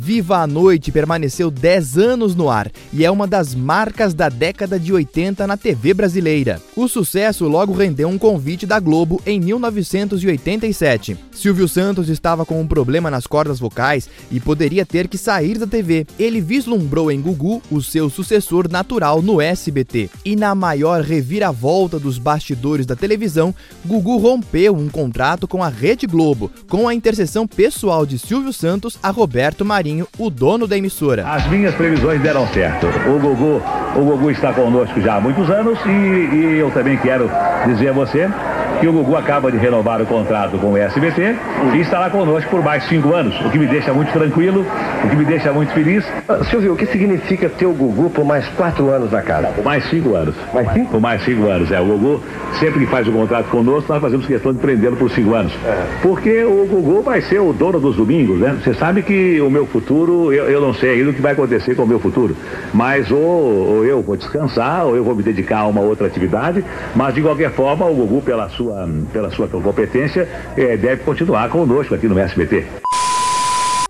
Viva 0.08 0.38
a 0.38 0.48
Noite 0.48 0.90
permaneceu 0.90 1.52
10 1.52 1.98
anos 1.98 2.34
no 2.34 2.50
ar 2.50 2.72
e 2.94 3.04
é 3.04 3.12
uma 3.12 3.28
das 3.28 3.54
marcas 3.54 4.14
da 4.14 4.30
década 4.30 4.80
de 4.80 4.94
80 4.94 5.46
na 5.46 5.58
TV 5.58 5.94
brasileira. 5.94 6.62
O 6.78 6.88
sucesso 6.88 7.46
logo 7.46 7.74
rendeu 7.74 8.08
um 8.08 8.18
convite 8.18 8.66
da 8.66 8.80
Globo 8.80 9.22
em 9.26 9.38
1987. 9.38 11.18
Silvio 11.34 11.68
Santos 11.68 12.08
estava 12.08 12.46
com 12.46 12.62
um 12.62 12.66
problema 12.66 13.12
nas 13.12 13.28
cordas 13.28 13.60
vocais 13.60 14.10
e 14.32 14.40
poderia 14.40 14.86
ter 14.86 15.10
que 15.10 15.18
sair 15.18 15.58
da 15.58 15.68
TV. 15.68 16.08
Ele 16.18 16.40
vislumbrou 16.40 17.12
em 17.12 17.20
Gugu 17.20 17.62
o 17.70 17.82
seu 17.82 18.10
sucessor 18.10 18.72
natural 18.72 19.22
no 19.22 19.42
SBT. 19.42 20.10
E 20.24 20.38
na 20.38 20.56
maior 20.56 21.02
reviravolta 21.02 22.00
dos 22.00 22.18
bastidores 22.18 22.86
da 22.86 22.96
televisão, 22.96 23.54
Gugu 23.86 24.16
rompeu 24.16 24.74
um 24.74 24.88
contrato 24.88 25.50
com 25.50 25.62
a 25.62 25.68
Rede 25.68 26.08
Globo, 26.08 26.50
com 26.70 26.88
a 26.88 26.94
intercessão 26.94 27.46
pessoal 27.46 28.06
de 28.06 28.18
Silvio 28.18 28.54
Santos 28.54 28.98
a 29.04 29.10
Roberto 29.10 29.66
Marinho 29.66 29.97
o 30.18 30.30
dono 30.30 30.68
da 30.68 30.77
emissora. 30.77 31.27
As 31.27 31.48
minhas 31.48 31.75
previsões 31.75 32.22
deram 32.22 32.48
certo. 32.48 32.88
O 33.08 33.20
Gugu, 33.20 33.62
o 33.96 34.01
Gugu 34.01 34.32
está 34.32 34.54
conosco 34.54 35.00
já 35.01 35.16
há 35.16 35.22
muitos 35.22 35.50
anos 35.50 35.80
e, 35.86 36.36
e 36.36 36.60
eu 36.60 36.72
também 36.72 36.98
quero 36.98 37.30
dizer 37.66 37.89
a 37.89 37.94
você 37.94 38.30
que 38.79 38.88
o 38.88 38.93
Gugu 38.93 39.15
acaba 39.15 39.51
de 39.51 39.57
renovar 39.57 40.01
o 40.01 40.05
contrato 40.05 40.57
com 40.57 40.74
o 40.74 40.77
SBT 40.77 41.36
e 41.74 41.79
estará 41.79 42.10
conosco 42.10 42.50
por 42.50 42.63
mais 42.63 42.84
cinco 42.88 43.13
anos, 43.13 43.39
o 43.46 43.50
que 43.50 43.57
me 43.57 43.67
deixa 43.67 43.93
muito 43.93 44.12
tranquilo 44.12 44.65
o 45.03 45.10
que 45.10 45.15
me 45.15 45.25
deixa 45.25 45.51
muito 45.51 45.72
feliz. 45.74 46.05
Ah, 46.27 46.43
Silvio, 46.46 46.74
o 46.74 46.75
que 46.75 46.86
significa 46.88 47.50
ter 47.50 47.65
o 47.65 47.74
Gugu 47.74 48.10
por 48.10 48.25
mais 48.25 48.48
quatro 48.50 48.89
anos 48.89 49.12
na 49.12 49.22
casa? 49.22 49.48
Por 49.50 49.63
mais 49.63 49.88
cinco 49.89 50.15
anos. 50.15 50.36
Mais 50.53 50.72
cinco? 50.74 50.91
Por 50.91 51.00
mais 51.00 51.24
cinco 51.24 51.48
anos, 51.48 51.72
é. 51.72 51.79
O 51.79 51.86
Gugu, 51.86 52.22
sempre 52.60 52.79
que 52.79 52.88
faz 52.88 53.07
o 53.07 53.12
contrato 53.12 53.48
conosco, 53.50 53.91
nós 53.91 54.01
fazemos 54.01 54.25
questão 54.25 54.53
de 54.53 54.60
prendê-lo 54.60 54.96
por 54.98 55.10
cinco 55.12 55.34
anos. 55.34 55.53
Porque 56.01 56.43
o 56.43 56.65
Gugu 56.65 57.01
vai 57.01 57.22
ser 57.22 57.39
o 57.39 57.53
dono 57.53 57.79
dos 57.79 57.96
domingos, 57.96 58.39
né? 58.39 58.57
Você 58.63 58.74
sabe 58.74 59.01
que 59.03 59.39
o 59.41 59.50
meu 59.50 59.65
futuro, 59.65 60.34
eu, 60.34 60.46
eu 60.46 60.62
não 60.62 60.74
sei 60.74 61.00
ainda 61.00 61.12
o 61.12 61.13
que 61.13 61.22
vai 61.22 61.34
acontecer 61.34 61.75
com 61.75 61.84
o 61.84 61.88
meu 61.88 62.00
futuro. 62.00 62.36
Mas 62.74 63.12
ou, 63.12 63.19
ou 63.19 63.86
eu 63.86 64.01
vou 64.01 64.17
descansar, 64.17 64.86
ou 64.86 64.96
eu 64.96 65.03
vou 65.03 65.15
me 65.15 65.24
dedicar 65.24 65.60
a 65.60 65.67
uma 65.67 65.81
outra 65.81 66.07
atividade, 66.07 66.63
mas 66.96 67.13
de 67.13 67.22
qualquer 67.22 67.51
forma, 67.51 67.86
o 67.86 67.93
Gugu, 67.93 68.22
pela 68.22 68.50
sua, 68.50 68.67
pela 69.12 69.32
sua 69.32 69.48
competência, 69.48 70.28
eh, 70.56 70.78
deve 70.78 71.04
continuar 71.04 71.50
conosco 71.50 71.96
aqui 71.96 72.08
no 72.08 72.18
SBT. 72.18 72.66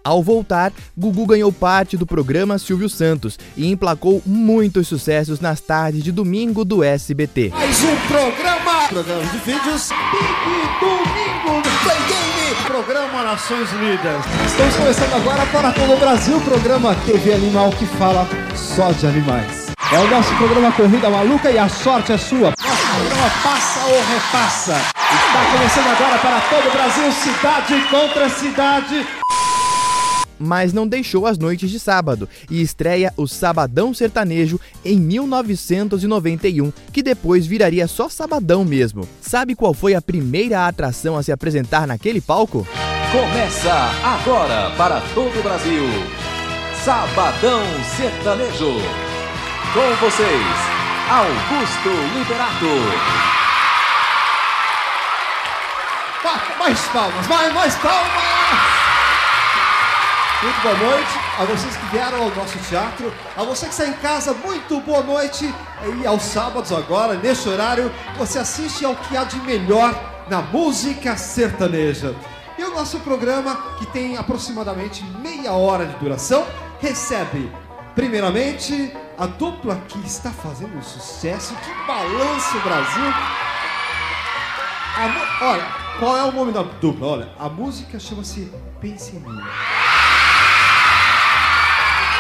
Ao 0.08 0.24
voltar, 0.24 0.72
Gugu 0.98 1.26
ganhou 1.26 1.52
parte 1.52 1.98
do 1.98 2.06
programa 2.06 2.58
Silvio 2.58 2.88
Santos 2.88 3.38
e 3.58 3.70
emplacou 3.70 4.22
muitos 4.26 4.88
sucessos 4.88 5.42
nas 5.42 5.60
tardes 5.60 6.02
de 6.02 6.14
domingo 6.14 6.64
do 6.64 6.82
SBT. 6.82 7.52
Mais 7.54 7.84
um 7.84 7.96
programa, 8.08 8.88
programa 8.88 9.24
de 9.26 9.38
vídeos, 9.40 9.90
Big 9.90 10.80
Domingo 10.80 11.62
do 11.62 11.84
Play 11.84 11.98
Game, 12.08 12.64
programa 12.68 13.24
Nações 13.24 13.70
Unidas. 13.74 14.26
Estamos 14.46 14.76
começando 14.78 15.14
agora 15.14 15.46
para 15.48 15.74
todo 15.74 15.94
o 15.94 15.98
Brasil, 15.98 16.40
programa 16.40 16.96
TV 17.06 17.34
Animal 17.34 17.70
que 17.72 17.86
fala 17.86 18.26
só 18.56 18.94
de 18.94 19.08
animais. 19.08 19.68
É 19.92 20.00
o 20.00 20.08
nosso 20.10 20.34
programa 20.36 20.72
Corrida 20.72 21.10
Maluca 21.10 21.52
e 21.52 21.58
a 21.58 21.68
sorte 21.68 22.14
é 22.14 22.18
sua. 22.18 22.54
Programa 22.98 23.30
Passa 23.44 23.86
ou 23.86 24.02
Repassa. 24.12 24.74
Está 24.74 25.52
começando 25.52 25.88
agora 25.88 26.18
para 26.18 26.42
todo 26.50 26.68
o 26.68 26.72
Brasil, 26.72 27.12
cidade 27.12 27.88
contra 27.92 28.28
cidade. 28.28 29.08
mas 30.40 30.74
não 30.74 30.88
deixou 30.88 31.28
as 31.28 31.38
noites 31.38 31.70
de 31.70 31.80
sábado 31.80 32.28
e 32.50 32.60
estreia 32.60 33.14
o 33.16 33.28
Sabadão 33.28 33.94
Sertanejo 33.94 34.60
em 34.84 35.00
1991, 35.00 36.72
que 36.92 37.04
depois 37.04 37.46
viraria 37.46 37.88
só 37.88 38.10
Sabadão 38.10 38.66
mesmo. 38.66 39.08
Sabe 39.22 39.54
qual 39.54 39.76
foi 39.76 39.94
a 39.94 40.02
primeira 40.02 40.68
atração 40.68 41.16
a 41.16 41.22
se 41.22 41.32
apresentar 41.32 41.86
naquele 41.86 42.20
palco? 42.20 42.68
Começa 43.12 43.74
agora 44.04 44.72
para 44.76 45.02
todo 45.14 45.40
o 45.40 45.44
Brasil. 45.44 45.84
Sabadão 46.84 47.62
Sertanejo. 47.96 48.74
Com 49.74 50.06
vocês, 50.06 50.77
Augusto 51.10 51.90
Liberato. 52.14 52.66
Mais 56.60 56.80
palmas, 56.88 57.28
mais, 57.28 57.54
mais 57.54 57.76
palmas! 57.76 58.68
Muito 60.44 60.62
boa 60.62 60.76
noite 60.76 61.10
a 61.40 61.46
vocês 61.46 61.78
que 61.78 61.86
vieram 61.86 62.24
ao 62.24 62.36
nosso 62.36 62.60
teatro, 62.60 63.14
a 63.38 63.44
você 63.44 63.68
que 63.68 63.72
está 63.72 63.88
em 63.88 63.94
casa, 63.94 64.34
muito 64.34 64.82
boa 64.82 65.02
noite. 65.02 65.50
E 66.04 66.06
aos 66.06 66.24
sábados 66.24 66.74
agora, 66.74 67.14
neste 67.14 67.48
horário, 67.48 67.90
você 68.18 68.40
assiste 68.40 68.84
ao 68.84 68.94
que 68.94 69.16
há 69.16 69.24
de 69.24 69.40
melhor 69.40 69.96
na 70.30 70.42
música 70.42 71.16
sertaneja. 71.16 72.14
E 72.58 72.64
o 72.66 72.72
nosso 72.72 73.00
programa, 73.00 73.56
que 73.80 73.86
tem 73.86 74.18
aproximadamente 74.18 75.06
meia 75.22 75.54
hora 75.54 75.86
de 75.86 75.96
duração, 76.00 76.46
recebe, 76.82 77.50
primeiramente, 77.96 78.94
a 79.18 79.26
dupla 79.26 79.76
que 79.88 79.98
está 80.06 80.30
fazendo 80.30 80.78
um 80.78 80.82
sucesso, 80.84 81.56
que 81.56 81.74
balança 81.88 82.58
o 82.58 82.62
Brasil. 82.62 83.14
A 84.96 85.46
olha, 85.46 85.66
qual 86.00 86.18
é 86.18 86.24
o 86.24 86.32
nome 86.32 86.52
da 86.52 86.62
dupla? 86.62 87.08
Olha, 87.08 87.30
a 87.40 87.50
música 87.50 88.00
chama-se 88.00 88.52
Pense 88.80 89.16
em 89.16 89.20
mim. 89.20 89.42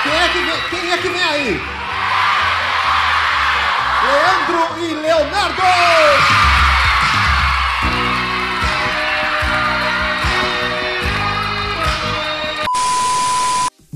Quem 0.01 0.12
é 0.12 0.27
que 0.30 0.39
vem, 0.39 0.62
quem 0.70 0.92
é 0.92 0.98
que 0.98 1.10
vem 1.10 1.24
aí? 1.24 1.62
Leandro 4.04 4.80
e 4.80 4.94
Leonardo! 4.96 6.47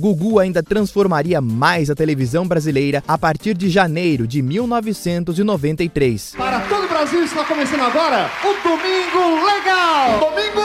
Gugu 0.01 0.39
ainda 0.39 0.63
transformaria 0.63 1.39
mais 1.39 1.91
a 1.91 1.95
televisão 1.95 2.47
brasileira 2.47 3.03
a 3.07 3.19
partir 3.19 3.53
de 3.53 3.69
janeiro 3.69 4.25
de 4.25 4.41
1993. 4.41 6.33
Para 6.35 6.59
todo 6.61 6.85
o 6.85 6.89
Brasil 6.89 7.23
está 7.23 7.45
começando 7.45 7.81
agora 7.81 8.31
o 8.43 8.47
Domingo 8.67 9.45
Legal! 9.45 10.19
Domingo! 10.19 10.61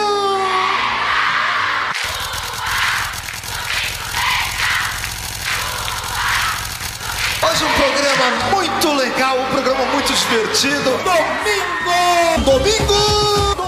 Hoje 7.42 7.64
um 7.64 7.72
programa 7.74 8.54
muito 8.54 8.92
legal, 8.94 9.38
um 9.38 9.50
programa 9.52 9.84
muito 9.92 10.14
divertido. 10.14 10.90
Domingo! 11.04 12.42
Domingo! 12.42 12.86
Domingo! 12.86 13.65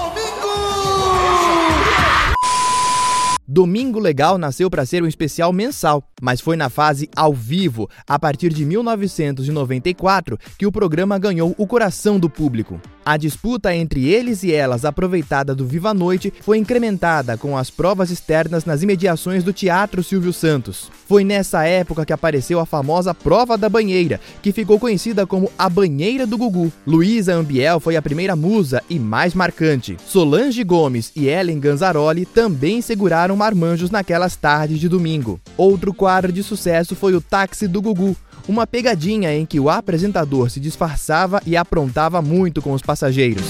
Domingo 3.51 3.97
Legal 3.97 4.37
nasceu 4.37 4.69
para 4.69 4.85
ser 4.85 5.01
um 5.01 5.07
especial 5.07 5.51
mensal, 5.51 6.03
mas 6.21 6.39
foi 6.39 6.55
na 6.55 6.69
fase 6.69 7.09
ao 7.15 7.33
vivo, 7.33 7.89
a 8.07 8.19
partir 8.19 8.53
de 8.53 8.63
1994, 8.63 10.37
que 10.55 10.67
o 10.67 10.71
programa 10.71 11.17
ganhou 11.17 11.55
o 11.57 11.65
coração 11.65 12.19
do 12.19 12.29
público. 12.29 12.79
A 13.09 13.17
disputa 13.17 13.73
entre 13.73 14.07
eles 14.07 14.43
e 14.43 14.53
elas, 14.53 14.85
aproveitada 14.85 15.55
do 15.55 15.65
Viva 15.65 15.95
Noite, 15.95 16.31
foi 16.41 16.59
incrementada 16.59 17.35
com 17.37 17.57
as 17.57 17.71
provas 17.71 18.11
externas 18.11 18.65
nas 18.65 18.83
imediações 18.83 19.43
do 19.43 19.51
Teatro 19.51 20.03
Silvio 20.03 20.31
Santos. 20.31 20.91
Foi 21.07 21.23
nessa 21.23 21.65
época 21.65 22.05
que 22.05 22.13
apareceu 22.13 22.59
a 22.59 22.67
famosa 22.67 23.11
Prova 23.15 23.57
da 23.57 23.67
Banheira, 23.67 24.21
que 24.43 24.51
ficou 24.51 24.79
conhecida 24.79 25.25
como 25.25 25.51
a 25.57 25.67
Banheira 25.67 26.27
do 26.27 26.37
Gugu. 26.37 26.71
Luísa 26.85 27.33
Ambiel 27.33 27.79
foi 27.79 27.95
a 27.95 28.01
primeira 28.03 28.35
musa 28.35 28.83
e 28.87 28.99
mais 28.99 29.33
marcante. 29.33 29.97
Solange 30.05 30.63
Gomes 30.63 31.11
e 31.15 31.27
Ellen 31.27 31.59
Ganzaroli 31.59 32.27
também 32.27 32.79
seguraram 32.79 33.35
marmanjos 33.35 33.89
naquelas 33.89 34.35
tardes 34.35 34.79
de 34.79 34.87
domingo. 34.87 35.41
Outro 35.57 35.95
quadro 35.95 36.31
de 36.31 36.43
sucesso 36.43 36.95
foi 36.95 37.15
o 37.15 37.21
Táxi 37.21 37.67
do 37.67 37.81
Gugu, 37.81 38.15
uma 38.49 38.65
pegadinha 38.65 39.31
em 39.31 39.45
que 39.45 39.59
o 39.59 39.69
apresentador 39.69 40.49
se 40.49 40.59
disfarçava 40.59 41.39
e 41.45 41.55
aprontava 41.55 42.19
muito 42.19 42.63
com 42.63 42.73
os 42.73 42.81
passageiros. 42.81 43.45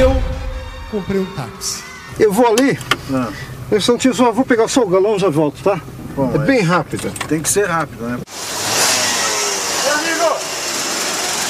Eu 0.00 0.14
comprei 0.92 1.20
um 1.20 1.26
táxi. 1.34 1.82
Eu 2.20 2.32
vou 2.32 2.46
ali. 2.46 2.78
Eu 3.68 3.80
Santinho, 3.80 4.14
só 4.14 4.30
vou 4.30 4.44
pegar 4.44 4.68
só 4.68 4.82
o 4.82 4.86
galão 4.86 5.16
e 5.16 5.18
já 5.18 5.28
volto, 5.28 5.60
tá? 5.60 5.80
é 6.34 6.38
bem 6.38 6.60
rápido. 6.60 7.10
Tem 7.26 7.42
que 7.42 7.48
ser 7.48 7.66
rápido, 7.66 8.04
né? 8.04 8.18
Meu 9.84 9.94
amigo, 9.94 10.36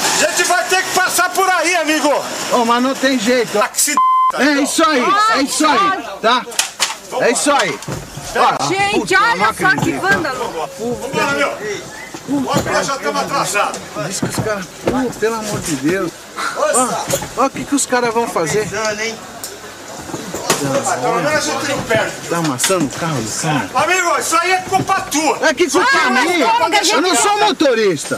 a 0.03 0.31
gente 0.31 0.45
vai 0.45 0.67
ter 0.67 0.83
que 0.83 0.95
passar 0.95 1.29
por 1.35 1.49
aí, 1.49 1.77
amigo. 1.77 2.09
Oh, 2.55 2.65
mas 2.65 2.83
não 2.83 2.95
tem 2.95 3.19
jeito. 3.19 3.53
Táxi. 3.53 3.95
É 4.39 4.63
isso 4.63 4.83
aí, 4.83 5.05
é 5.37 5.43
isso 5.43 5.67
aí, 5.67 6.03
tá? 6.23 6.47
É 7.21 7.31
isso 7.33 7.51
aí. 7.53 7.79
Gente, 8.69 9.01
puta, 9.01 9.21
olha 9.21 9.55
só 9.55 9.83
que 9.83 9.93
vândalo. 9.93 10.69
Vambora, 10.79 11.33
meu. 11.33 11.53
Nós 12.73 12.87
já 12.87 12.97
estamos 12.97 13.23
atrasados. 13.23 13.81
Diz 14.07 14.21
que 14.21 14.27
os 14.27 14.37
caras. 14.37 14.65
Pô, 14.85 15.19
pelo 15.19 15.35
amor 15.35 15.61
de 15.61 15.77
Deus. 15.77 16.11
Ó, 17.37 17.47
o 17.47 17.51
que, 17.51 17.65
que 17.65 17.75
os 17.75 17.87
caras 17.87 18.15
vão 18.15 18.29
fazer? 18.29 18.69
Não 21.69 21.83
perde. 21.83 22.13
Tá 22.29 22.37
amassando 22.37 22.85
o 22.85 22.91
carro 22.91 23.21
do 23.21 23.41
cara. 23.41 23.71
Amigo, 23.75 24.19
isso 24.19 24.37
aí 24.37 24.53
é 24.53 24.59
culpa 24.63 25.01
tua. 25.03 25.39
É 25.49 25.55
que 25.55 25.69
culpa 25.71 25.89
Ah, 26.07 26.11
minha? 26.11 26.47
Eu 26.93 27.01
não 27.01 27.17
sou 27.17 27.39
motorista. 27.39 28.17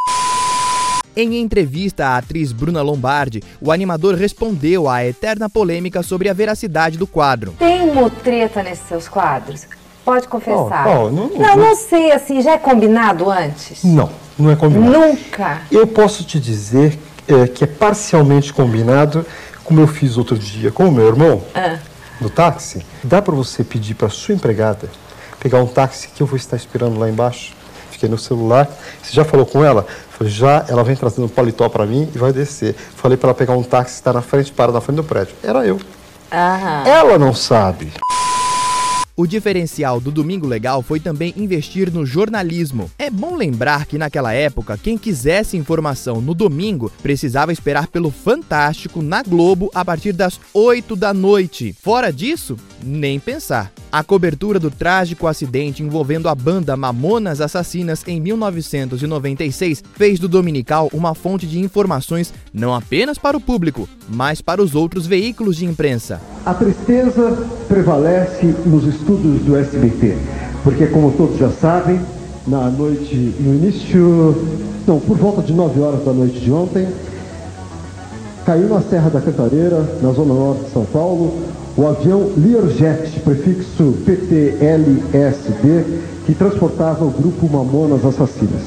Em 1.15 1.39
entrevista 1.41 2.07
à 2.07 2.17
atriz 2.17 2.53
Bruna 2.53 2.81
Lombardi, 2.81 3.43
o 3.61 3.71
animador 3.71 4.15
respondeu 4.15 4.89
à 4.89 5.05
eterna 5.05 5.49
polêmica 5.51 6.03
sobre 6.03 6.29
a 6.29 6.33
veracidade 6.33 6.97
do 6.97 7.07
quadro. 7.07 7.55
Tem 7.59 7.83
uma 7.83 8.09
treta 8.09 8.63
nesses 8.63 8.87
seus 8.89 9.09
quadros? 9.09 9.67
Pode 10.05 10.27
confessar. 10.27 10.87
Oh, 10.89 11.05
oh, 11.07 11.11
não- 11.11 11.29
não, 11.29 11.57
não 11.57 11.77
sei, 11.77 12.11
assim, 12.13 12.41
já 12.41 12.53
é 12.53 12.59
combinado 12.59 13.31
antes? 13.31 13.85
Não, 13.85 14.11
não 14.39 14.51
é 14.51 14.57
combinado. 14.57 14.91
Nunca. 14.91 15.61
Eu 15.71 15.87
posso 15.87 16.25
te 16.25 16.41
dizer 16.41 16.99
é, 17.29 17.47
que 17.47 17.63
é 17.63 17.67
parcialmente 17.67 18.53
combinado, 18.53 19.25
como 19.65 19.81
eu 19.81 19.87
fiz 19.87 20.17
outro 20.17 20.37
dia 20.39 20.73
com 20.73 20.87
o 20.89 20.93
meu 20.93 21.07
irmão, 21.07 21.43
Ah. 21.55 21.79
no 22.21 22.31
táxi. 22.31 22.85
Dá 23.05 23.21
para 23.21 23.35
você 23.35 23.63
pedir 23.63 23.95
para 23.95 24.09
sua 24.09 24.35
empregada 24.35 24.89
pegar 25.39 25.59
um 25.63 25.67
táxi 25.67 26.09
que 26.09 26.23
eu 26.23 26.27
vou 26.27 26.37
estar 26.37 26.57
esperando 26.57 26.99
lá 26.99 27.09
embaixo. 27.09 27.53
Fiquei 27.91 28.09
no 28.09 28.19
celular. 28.19 28.69
Você 29.03 29.13
já 29.13 29.25
falou 29.25 29.45
com 29.47 29.63
ela? 29.65 29.87
Falei, 30.23 30.31
já. 30.31 30.65
Ela 30.69 30.85
vem 30.85 30.97
trazendo 30.97 31.25
um 31.25 31.29
paletó 31.29 31.69
para 31.69 31.87
mim 31.87 32.09
e 32.15 32.19
vai 32.19 32.33
descer. 32.33 32.75
Falei 32.75 33.17
para 33.17 33.31
ela 33.31 33.35
pegar 33.35 33.55
um 33.55 33.63
táxi 33.63 33.95
que 33.95 34.01
está 34.01 34.13
na 34.13 34.23
frente, 34.23 34.53
para 34.53 34.73
na 34.73 34.81
frente 34.81 34.97
do 34.97 35.05
prédio. 35.05 35.35
Era 35.43 35.67
eu. 35.67 35.81
Aham. 36.31 36.85
Ela 36.87 37.19
não 37.19 37.35
sabe. 37.35 37.93
O 39.15 39.27
diferencial 39.27 40.01
do 40.01 40.11
Domingo 40.11 40.47
Legal 40.47 40.81
foi 40.83 40.99
também 40.99 41.35
investir 41.37 41.93
no 41.93 42.07
jornalismo. 42.07 42.91
É 42.99 43.11
bom 43.11 43.37
lembrar 43.37 43.85
que 43.85 43.99
naquela 43.99 44.33
época, 44.33 44.79
quem 44.83 44.97
quisesse 44.97 45.55
informação 45.55 46.19
no 46.19 46.33
domingo 46.33 46.91
precisava 47.03 47.53
esperar 47.53 47.89
pelo 47.89 48.11
Fantástico 48.11 49.03
na 49.03 49.23
Globo 49.23 49.71
a 49.75 49.85
partir 49.85 50.13
das 50.13 50.41
8 50.55 50.97
da 50.97 51.13
noite. 51.13 51.77
Fora 51.83 52.11
disso, 52.11 52.57
nem 52.83 53.19
pensar. 53.19 53.73
A 53.91 54.03
cobertura 54.03 54.59
do 54.59 54.71
trágico 54.71 55.27
acidente 55.27 55.83
envolvendo 55.83 56.29
a 56.29 56.35
banda 56.35 56.77
Mamonas 56.77 57.41
Assassinas 57.41 58.03
em 58.07 58.21
1996 58.21 59.83
fez 59.95 60.19
do 60.19 60.29
Dominical 60.29 60.89
uma 60.93 61.15
fonte 61.15 61.47
de 61.47 61.61
informações 61.61 62.33
não 62.53 62.75
apenas 62.75 63.19
para 63.19 63.37
o 63.37 63.41
público, 63.41 63.89
mas 64.09 64.41
para 64.41 64.63
os 64.63 64.75
outros 64.75 65.07
veículos 65.07 65.57
de 65.57 65.67
imprensa. 65.67 66.21
A 66.45 66.55
tristeza 66.55 67.47
prevalece 67.69 68.47
nos 68.67 68.85
estudos 68.85 69.43
do 69.43 69.57
SBT, 69.57 70.17
porque 70.65 70.87
como 70.87 71.13
todos 71.13 71.39
já 71.39 71.51
sabem, 71.51 72.01
na 72.47 72.69
noite, 72.71 73.15
no 73.39 73.55
início, 73.55 74.35
não, 74.87 74.99
por 74.99 75.17
volta 75.17 75.43
de 75.43 75.53
9 75.53 75.81
horas 75.81 76.05
da 76.05 76.13
noite 76.13 76.41
de 76.41 76.51
ontem, 76.51 76.89
caiu 78.45 78.69
na 78.69 78.81
Serra 78.81 79.11
da 79.11 79.21
Cantareira, 79.21 79.99
na 80.03 80.11
zona 80.13 80.35
norte 80.35 80.65
de 80.65 80.71
São 80.71 80.85
Paulo, 80.85 81.41
o 81.77 81.87
avião 81.87 82.31
Learjet, 82.37 83.21
prefixo 83.21 83.95
PTLSD, 84.05 85.85
que 86.27 86.35
transportava 86.35 87.05
o 87.05 87.11
grupo 87.11 87.49
Mamonas 87.49 88.05
Assassinas. 88.05 88.63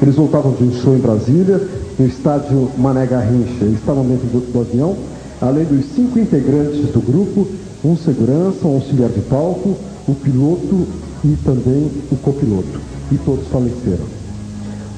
Eles 0.00 0.14
voltavam 0.14 0.52
de 0.52 0.64
um 0.64 0.72
show 0.72 0.94
em 0.94 0.98
Brasília, 0.98 1.60
no 1.98 2.06
estádio 2.06 2.70
Mané 2.78 3.04
Garrincha. 3.06 3.62
Eles 3.64 3.78
estavam 3.78 4.04
dentro 4.04 4.26
do, 4.28 4.40
do 4.52 4.60
avião, 4.60 4.96
além 5.40 5.64
dos 5.64 5.84
cinco 5.94 6.18
integrantes 6.18 6.90
do 6.90 7.00
grupo, 7.00 7.46
um 7.84 7.96
segurança, 7.96 8.66
um 8.66 8.76
auxiliar 8.76 9.10
de 9.10 9.20
palco, 9.20 9.76
o 10.06 10.14
piloto 10.14 10.86
e 11.24 11.36
também 11.44 11.90
o 12.10 12.16
copiloto. 12.16 12.80
E 13.12 13.18
todos 13.18 13.46
faleceram. 13.48 14.06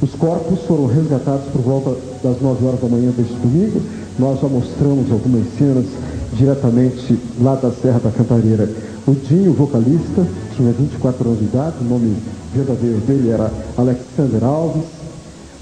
Os 0.00 0.14
corpos 0.14 0.60
foram 0.66 0.86
resgatados 0.86 1.46
por 1.52 1.60
volta 1.62 1.96
das 2.22 2.40
9 2.40 2.64
horas 2.64 2.80
da 2.80 2.88
manhã 2.88 3.10
deste 3.10 3.34
domingo. 3.34 3.82
Nós 4.18 4.40
já 4.40 4.48
mostramos 4.48 5.10
algumas 5.10 5.44
cenas 5.58 5.84
diretamente 6.32 7.18
lá 7.40 7.54
da 7.54 7.70
Serra 7.70 7.98
da 7.98 8.10
Cantareira. 8.10 8.68
O 9.06 9.14
Dinho, 9.14 9.52
vocalista, 9.52 10.26
tinha 10.56 10.72
24 10.72 11.28
anos 11.28 11.40
de 11.40 11.46
idade, 11.46 11.76
o 11.80 11.84
nome 11.84 12.16
verdadeiro 12.54 12.98
dele 12.98 13.30
era 13.30 13.50
Alexander 13.76 14.44
Alves. 14.44 14.84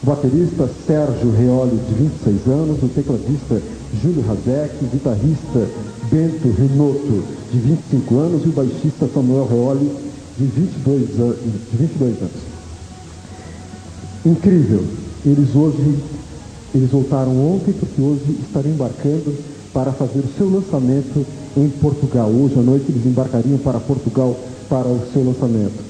O 0.03 0.07
baterista 0.07 0.69
Sérgio 0.87 1.33
Reoli, 1.33 1.77
de 1.89 1.95
26 1.95 2.47
anos, 2.47 2.83
o 2.83 2.89
tecladista 2.89 3.61
Júlio 4.01 4.25
Razek, 4.27 4.85
o 4.85 4.89
guitarrista 4.89 5.69
Bento 6.11 6.49
Rinoto, 6.49 7.25
de 7.53 7.59
25 7.59 8.17
anos, 8.17 8.45
e 8.45 8.49
o 8.49 8.53
baixista 8.53 9.09
Samuel 9.13 9.47
Reoli, 9.47 9.91
de 10.39 10.45
22, 10.45 11.09
de 11.09 11.77
22 11.77 12.19
anos. 12.19 12.49
Incrível. 14.25 14.85
Eles 15.27 15.55
hoje, 15.55 15.99
eles 16.75 16.91
voltaram 16.91 17.33
ontem 17.55 17.73
porque 17.73 18.01
hoje 18.01 18.39
estariam 18.41 18.75
embarcando 18.75 19.35
para 19.73 19.93
fazer 19.93 20.21
o 20.21 20.37
seu 20.37 20.49
lançamento 20.51 21.25
em 21.57 21.69
Portugal. 21.69 22.29
Hoje 22.29 22.59
à 22.59 22.63
noite 22.63 22.87
eles 22.89 23.07
embarcariam 23.07 23.59
para 23.59 23.79
Portugal 23.79 24.37
para 24.69 24.87
o 24.87 25.01
seu 25.13 25.25
lançamento. 25.25 25.83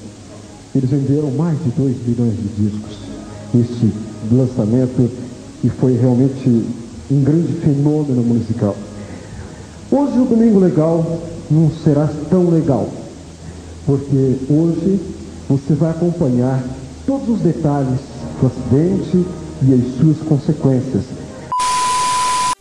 Eles 0.75 0.89
venderam 0.89 1.31
mais 1.31 1.57
de 1.63 1.69
2 1.71 1.95
milhões 2.07 2.35
de 2.35 2.69
discos. 2.69 2.97
Este 3.53 3.91
lançamento 4.31 5.09
e 5.63 5.69
foi 5.69 5.97
realmente 5.97 6.49
um 7.11 7.23
grande 7.23 7.53
fenômeno 7.53 8.21
musical. 8.21 8.75
Hoje 9.91 10.19
o 10.19 10.25
Domingo 10.25 10.59
Legal 10.59 11.19
não 11.49 11.71
será 11.83 12.07
tão 12.29 12.49
legal, 12.49 12.87
porque 13.85 14.35
hoje 14.49 14.99
você 15.49 15.73
vai 15.73 15.89
acompanhar 15.89 16.63
todos 17.07 17.27
os 17.29 17.39
detalhes 17.39 17.99
do 18.39 18.47
acidente 18.47 19.25
e 19.63 19.73
as 19.73 19.97
suas 19.97 20.17
consequências. 20.19 21.18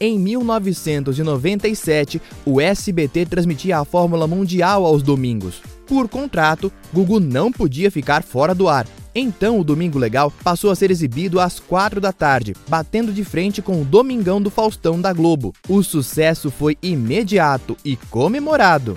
Em 0.01 0.19
1997, 0.19 2.23
o 2.45 2.61
SBT 2.61 3.27
transmitia 3.27 3.79
a 3.79 3.85
Fórmula 3.85 4.27
Mundial 4.27 4.87
aos 4.87 5.03
domingos. 5.03 5.61
Por 5.87 6.09
contrato, 6.09 6.73
Gugu 6.93 7.19
não 7.19 7.51
podia 7.51 7.91
ficar 7.91 8.23
fora 8.23 8.55
do 8.55 8.69
ar. 8.69 8.87
Então 9.15 9.59
o 9.59 9.65
Domingo 9.65 9.99
Legal 9.99 10.33
passou 10.45 10.71
a 10.71 10.77
ser 10.77 10.93
exibido 10.93 11.41
às 11.41 11.59
quatro 11.59 12.01
da 12.01 12.13
tarde, 12.13 12.55
batendo 12.69 13.13
de 13.13 13.25
frente 13.25 13.61
com 13.61 13.81
o 13.81 13.85
Domingão 13.85 14.41
do 14.41 14.51
Faustão 14.51 15.01
da 15.01 15.13
Globo. 15.13 15.53
O 15.69 15.83
sucesso 15.83 16.51
foi 16.51 16.77
imediato 16.81 17.77
e 17.85 17.97
comemorado. 17.97 18.97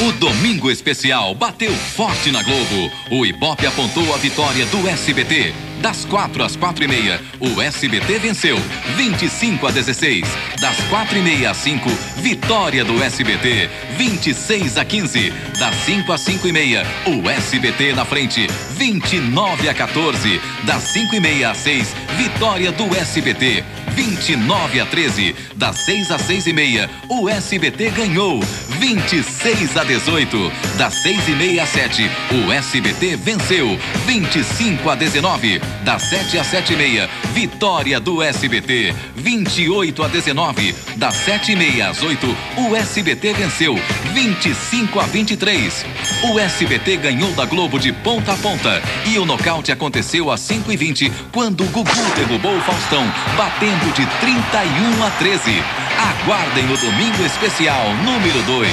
O 0.00 0.12
Domingo 0.12 0.70
Especial 0.70 1.34
bateu 1.34 1.72
forte 1.72 2.32
na 2.32 2.42
Globo. 2.42 2.90
O 3.10 3.24
Ibope 3.24 3.66
apontou 3.66 4.12
a 4.12 4.16
vitória 4.16 4.66
do 4.66 4.88
SBT. 4.88 5.54
Das 5.80 6.04
4 6.04 6.42
às 6.42 6.56
4 6.56 6.84
e 6.84 6.88
meia, 6.88 7.20
o 7.38 7.60
SBT 7.60 8.18
venceu 8.18 8.58
25 8.96 9.66
a 9.66 9.70
16. 9.70 10.24
Das 10.60 10.76
4 10.88 11.16
e 11.16 11.22
meia 11.22 11.50
às 11.52 11.56
5, 11.58 11.88
vitória 12.16 12.84
do 12.84 13.02
SBT 13.02 13.70
26 13.96 14.76
a 14.76 14.84
15. 14.84 15.32
Das 15.58 15.74
5 15.86 16.12
às 16.12 16.20
5 16.20 16.48
e 16.48 16.52
meia, 16.52 16.86
o 17.06 17.30
SBT 17.30 17.94
na 17.94 18.04
frente 18.04 18.46
29 18.72 19.68
a 19.68 19.74
14. 19.74 20.40
Das 20.64 20.82
5 20.82 21.14
e 21.14 21.20
meia 21.20 21.50
às 21.50 21.58
6, 21.58 21.94
vitória 22.18 22.72
do 22.72 22.84
SBT 22.94 23.64
29 24.00 24.80
a 24.80 24.86
13. 24.86 25.36
Das 25.54 25.76
6 25.84 26.10
às 26.10 26.22
6 26.22 26.46
e 26.46 26.52
meia, 26.54 26.88
o 27.06 27.28
SBT 27.28 27.90
ganhou 27.90 28.40
26 28.78 29.76
a 29.76 29.84
18. 29.84 30.52
Das 30.78 30.94
6 31.02 31.28
e 31.28 31.32
meia 31.32 31.64
às 31.64 31.68
7, 31.68 32.10
o 32.32 32.50
SBT 32.50 33.16
venceu 33.16 33.78
25 34.06 34.88
a 34.88 34.94
19. 34.94 35.60
Das 35.84 36.02
7 36.04 36.38
às 36.38 36.46
7 36.46 36.72
e 36.72 36.76
meia, 36.76 37.10
vitória 37.34 38.00
do 38.00 38.22
SBT 38.22 38.94
28 39.16 40.02
a 40.02 40.08
19. 40.08 40.74
Das 40.96 41.14
7 41.16 41.52
e 41.52 41.56
meia 41.56 41.90
às 41.90 42.02
8, 42.02 42.36
o 42.56 42.74
SBT 42.74 43.34
venceu 43.34 43.78
25 44.14 44.98
a 44.98 45.04
23. 45.04 45.84
O 46.30 46.38
SBT 46.38 46.96
ganhou 46.96 47.32
da 47.32 47.44
Globo 47.44 47.78
de 47.78 47.92
ponta 47.92 48.32
a 48.32 48.36
ponta 48.36 48.82
e 49.06 49.18
o 49.18 49.26
nocaute 49.26 49.70
aconteceu 49.70 50.30
às 50.30 50.40
5 50.40 50.72
e 50.72 50.76
20 50.76 51.12
quando 51.32 51.64
o 51.64 51.66
Gugu 51.66 51.90
derrubou 52.16 52.56
o 52.56 52.60
Faustão, 52.62 53.04
batendo 53.36 53.89
de 53.92 54.06
31 54.06 55.04
a 55.04 55.10
13. 55.18 55.40
Aguardem 55.98 56.64
o 56.64 56.76
Domingo 56.76 57.24
Especial 57.24 57.94
número 58.04 58.40
2. 58.44 58.68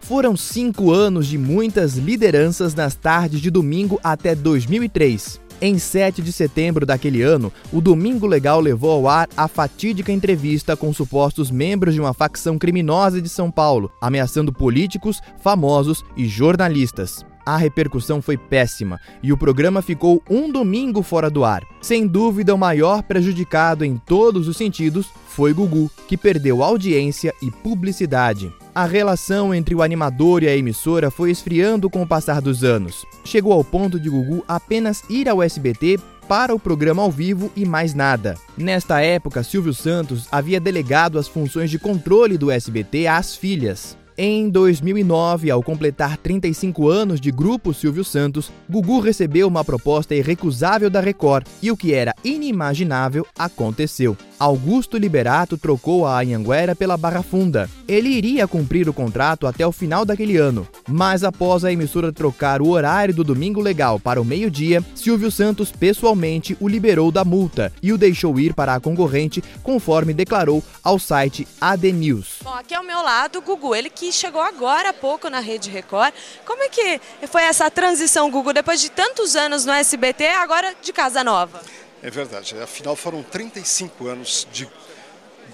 Foram 0.00 0.36
cinco 0.36 0.92
anos 0.92 1.26
de 1.26 1.38
muitas 1.38 1.96
lideranças 1.96 2.74
nas 2.74 2.94
tardes 2.94 3.40
de 3.40 3.50
domingo 3.50 3.98
até 4.04 4.34
2003. 4.34 5.40
Em 5.62 5.78
7 5.78 6.20
de 6.20 6.32
setembro 6.32 6.84
daquele 6.84 7.22
ano, 7.22 7.52
o 7.72 7.80
Domingo 7.80 8.26
Legal 8.26 8.60
levou 8.60 8.90
ao 8.90 9.08
ar 9.08 9.28
a 9.36 9.48
fatídica 9.48 10.12
entrevista 10.12 10.76
com 10.76 10.92
supostos 10.92 11.50
membros 11.50 11.94
de 11.94 12.00
uma 12.00 12.12
facção 12.12 12.58
criminosa 12.58 13.22
de 13.22 13.28
São 13.28 13.50
Paulo, 13.50 13.90
ameaçando 14.00 14.52
políticos, 14.52 15.20
famosos 15.40 16.04
e 16.16 16.26
jornalistas. 16.26 17.24
A 17.44 17.56
repercussão 17.56 18.22
foi 18.22 18.36
péssima 18.36 19.00
e 19.22 19.32
o 19.32 19.36
programa 19.36 19.82
ficou 19.82 20.22
um 20.30 20.50
domingo 20.50 21.02
fora 21.02 21.28
do 21.28 21.44
ar. 21.44 21.64
Sem 21.80 22.06
dúvida, 22.06 22.54
o 22.54 22.58
maior 22.58 23.02
prejudicado 23.02 23.84
em 23.84 23.96
todos 23.96 24.46
os 24.48 24.56
sentidos 24.56 25.08
foi 25.26 25.52
Gugu, 25.52 25.90
que 26.06 26.16
perdeu 26.16 26.62
audiência 26.62 27.34
e 27.42 27.50
publicidade. 27.50 28.52
A 28.74 28.84
relação 28.84 29.54
entre 29.54 29.74
o 29.74 29.82
animador 29.82 30.42
e 30.42 30.48
a 30.48 30.56
emissora 30.56 31.10
foi 31.10 31.30
esfriando 31.30 31.90
com 31.90 32.02
o 32.02 32.06
passar 32.06 32.40
dos 32.40 32.64
anos. 32.64 33.04
Chegou 33.24 33.52
ao 33.52 33.64
ponto 33.64 34.00
de 34.00 34.08
Gugu 34.08 34.44
apenas 34.48 35.02
ir 35.10 35.28
ao 35.28 35.42
SBT 35.42 35.98
para 36.28 36.54
o 36.54 36.58
programa 36.58 37.02
ao 37.02 37.10
vivo 37.10 37.52
e 37.54 37.66
mais 37.66 37.92
nada. 37.92 38.36
Nesta 38.56 39.00
época, 39.00 39.42
Silvio 39.42 39.74
Santos 39.74 40.26
havia 40.30 40.60
delegado 40.60 41.18
as 41.18 41.28
funções 41.28 41.70
de 41.70 41.78
controle 41.78 42.38
do 42.38 42.50
SBT 42.50 43.06
às 43.06 43.36
filhas. 43.36 43.96
Em 44.16 44.50
2009, 44.50 45.50
ao 45.50 45.62
completar 45.62 46.18
35 46.18 46.88
anos 46.88 47.20
de 47.20 47.30
Grupo 47.30 47.72
Silvio 47.72 48.04
Santos, 48.04 48.52
Gugu 48.68 49.00
recebeu 49.00 49.48
uma 49.48 49.64
proposta 49.64 50.14
irrecusável 50.14 50.90
da 50.90 51.00
Record 51.00 51.46
e 51.62 51.70
o 51.70 51.76
que 51.76 51.94
era 51.94 52.14
inimaginável 52.22 53.26
aconteceu. 53.38 54.16
Augusto 54.42 54.98
Liberato 54.98 55.56
trocou 55.56 56.04
a 56.04 56.18
Anhanguera 56.18 56.74
pela 56.74 56.96
Barra 56.96 57.22
Funda. 57.22 57.70
Ele 57.86 58.08
iria 58.08 58.48
cumprir 58.48 58.88
o 58.88 58.92
contrato 58.92 59.46
até 59.46 59.64
o 59.64 59.70
final 59.70 60.04
daquele 60.04 60.36
ano, 60.36 60.66
mas 60.88 61.22
após 61.22 61.64
a 61.64 61.70
emissora 61.70 62.12
trocar 62.12 62.60
o 62.60 62.70
horário 62.70 63.14
do 63.14 63.22
Domingo 63.22 63.60
Legal 63.60 64.00
para 64.00 64.20
o 64.20 64.24
meio-dia, 64.24 64.84
Silvio 64.96 65.30
Santos 65.30 65.70
pessoalmente 65.70 66.56
o 66.58 66.66
liberou 66.66 67.12
da 67.12 67.24
multa 67.24 67.72
e 67.80 67.92
o 67.92 67.96
deixou 67.96 68.40
ir 68.40 68.52
para 68.52 68.74
a 68.74 68.80
concorrente, 68.80 69.40
conforme 69.62 70.12
declarou 70.12 70.60
ao 70.82 70.98
site 70.98 71.46
AD 71.60 71.92
News. 71.92 72.38
Bom, 72.42 72.54
aqui 72.54 72.74
ao 72.74 72.82
meu 72.82 73.00
lado, 73.00 73.38
o 73.38 73.42
Gugu, 73.42 73.76
ele 73.76 73.90
que 73.90 74.10
chegou 74.10 74.42
agora 74.42 74.90
há 74.90 74.92
pouco 74.92 75.30
na 75.30 75.38
Rede 75.38 75.70
Record. 75.70 76.12
Como 76.44 76.64
é 76.64 76.68
que 76.68 77.00
foi 77.28 77.42
essa 77.42 77.70
transição, 77.70 78.28
Gugu, 78.28 78.52
depois 78.52 78.80
de 78.80 78.90
tantos 78.90 79.36
anos 79.36 79.64
no 79.64 79.70
SBT, 79.72 80.26
agora 80.30 80.74
de 80.82 80.92
casa 80.92 81.22
nova? 81.22 81.60
É 82.02 82.10
verdade, 82.10 82.58
afinal 82.58 82.96
foram 82.96 83.22
35 83.22 84.08
anos 84.08 84.46
de 84.52 84.68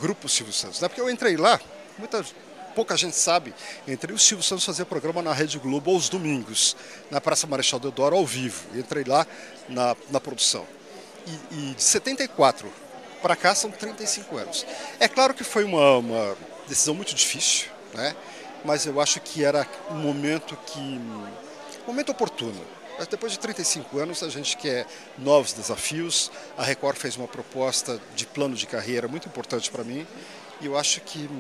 Grupo 0.00 0.28
Silvio 0.28 0.52
Santos. 0.52 0.80
Né? 0.80 0.88
Porque 0.88 1.00
eu 1.00 1.10
entrei 1.10 1.36
lá, 1.36 1.60
muita 1.98 2.24
pouca 2.74 2.96
gente 2.96 3.16
sabe, 3.16 3.52
entrei 3.86 4.14
o 4.14 4.18
Silvio 4.18 4.44
Santos 4.44 4.64
fazer 4.64 4.84
programa 4.84 5.20
na 5.20 5.32
Rede 5.32 5.58
Globo 5.58 5.90
aos 5.90 6.08
domingos, 6.08 6.76
na 7.10 7.20
Praça 7.20 7.46
Marechal 7.46 7.80
Deodoro, 7.80 8.16
ao 8.16 8.24
vivo. 8.24 8.64
Entrei 8.78 9.04
lá 9.04 9.26
na, 9.68 9.96
na 10.10 10.20
produção. 10.20 10.64
E, 11.26 11.54
e 11.54 11.74
de 11.74 11.82
74 11.82 12.72
para 13.20 13.36
cá 13.36 13.54
são 13.54 13.70
35 13.70 14.36
anos. 14.38 14.64
É 15.00 15.08
claro 15.08 15.34
que 15.34 15.44
foi 15.44 15.64
uma, 15.64 15.98
uma 15.98 16.36
decisão 16.66 16.94
muito 16.94 17.14
difícil, 17.14 17.68
né? 17.94 18.14
mas 18.64 18.86
eu 18.86 19.00
acho 19.00 19.20
que 19.20 19.44
era 19.44 19.66
um 19.90 19.96
momento 19.96 20.56
que. 20.66 20.78
um 20.78 21.86
momento 21.86 22.10
oportuno. 22.10 22.77
Mas 22.98 23.06
depois 23.06 23.32
de 23.32 23.38
35 23.38 23.98
anos, 23.98 24.22
a 24.24 24.28
gente 24.28 24.56
quer 24.56 24.84
novos 25.16 25.52
desafios. 25.52 26.32
A 26.56 26.64
Record 26.64 26.96
fez 26.96 27.16
uma 27.16 27.28
proposta 27.28 28.00
de 28.16 28.26
plano 28.26 28.56
de 28.56 28.66
carreira 28.66 29.06
muito 29.06 29.28
importante 29.28 29.70
para 29.70 29.84
mim. 29.84 30.04
E 30.60 30.66
eu 30.66 30.76
acho 30.76 31.00
que 31.02 31.30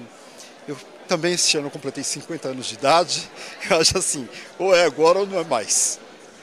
eu 0.68 0.78
também 1.08 1.32
esse 1.32 1.56
ano 1.56 1.68
completei 1.68 2.04
50 2.04 2.48
anos 2.48 2.66
de 2.66 2.74
idade. 2.74 3.28
Eu 3.68 3.80
acho 3.80 3.98
assim, 3.98 4.28
ou 4.58 4.74
é 4.74 4.84
agora 4.84 5.20
ou 5.20 5.26
não 5.26 5.40
é 5.40 5.44
mais. 5.44 5.98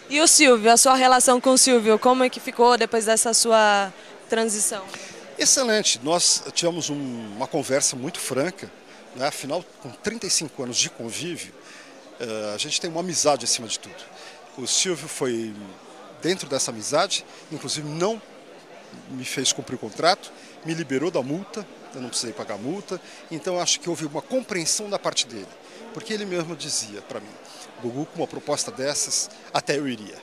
E 0.09 0.19
o 0.19 0.27
Silvio, 0.27 0.71
a 0.71 0.77
sua 0.77 0.95
relação 0.95 1.39
com 1.39 1.51
o 1.51 1.57
Silvio, 1.57 1.97
como 1.97 2.23
é 2.23 2.29
que 2.29 2.39
ficou 2.39 2.77
depois 2.77 3.05
dessa 3.05 3.33
sua 3.33 3.93
transição? 4.27 4.83
Excelente. 5.37 5.99
Nós 6.03 6.43
tivemos 6.53 6.89
um, 6.89 7.35
uma 7.35 7.47
conversa 7.47 7.95
muito 7.95 8.19
franca. 8.19 8.69
Né? 9.15 9.27
Afinal, 9.27 9.63
com 9.81 9.89
35 9.89 10.63
anos 10.63 10.77
de 10.77 10.89
convívio, 10.89 11.53
uh, 12.19 12.53
a 12.53 12.57
gente 12.57 12.81
tem 12.81 12.89
uma 12.89 12.99
amizade 12.99 13.45
acima 13.45 13.67
de 13.67 13.79
tudo. 13.79 14.14
O 14.57 14.65
Silvio 14.65 15.07
foi 15.07 15.53
dentro 16.21 16.47
dessa 16.47 16.71
amizade, 16.71 17.25
inclusive 17.51 17.87
não 17.87 18.21
me 19.11 19.25
fez 19.25 19.51
cumprir 19.51 19.75
o 19.75 19.79
contrato, 19.79 20.31
me 20.65 20.73
liberou 20.73 21.11
da 21.11 21.21
multa, 21.21 21.67
eu 21.93 22.01
não 22.01 22.07
precisei 22.07 22.31
pagar 22.31 22.57
multa, 22.57 22.99
então 23.29 23.59
acho 23.59 23.81
que 23.81 23.89
houve 23.89 24.05
uma 24.05 24.21
compreensão 24.21 24.89
da 24.89 24.97
parte 24.97 25.27
dele, 25.27 25.47
porque 25.93 26.13
ele 26.13 26.25
mesmo 26.25 26.55
dizia 26.55 27.01
para 27.01 27.19
mim, 27.19 27.27
Gugu, 27.81 28.05
com 28.05 28.21
uma 28.21 28.27
proposta 28.27 28.71
dessas, 28.71 29.29
até 29.53 29.77
eu 29.77 29.87
iria. 29.89 30.15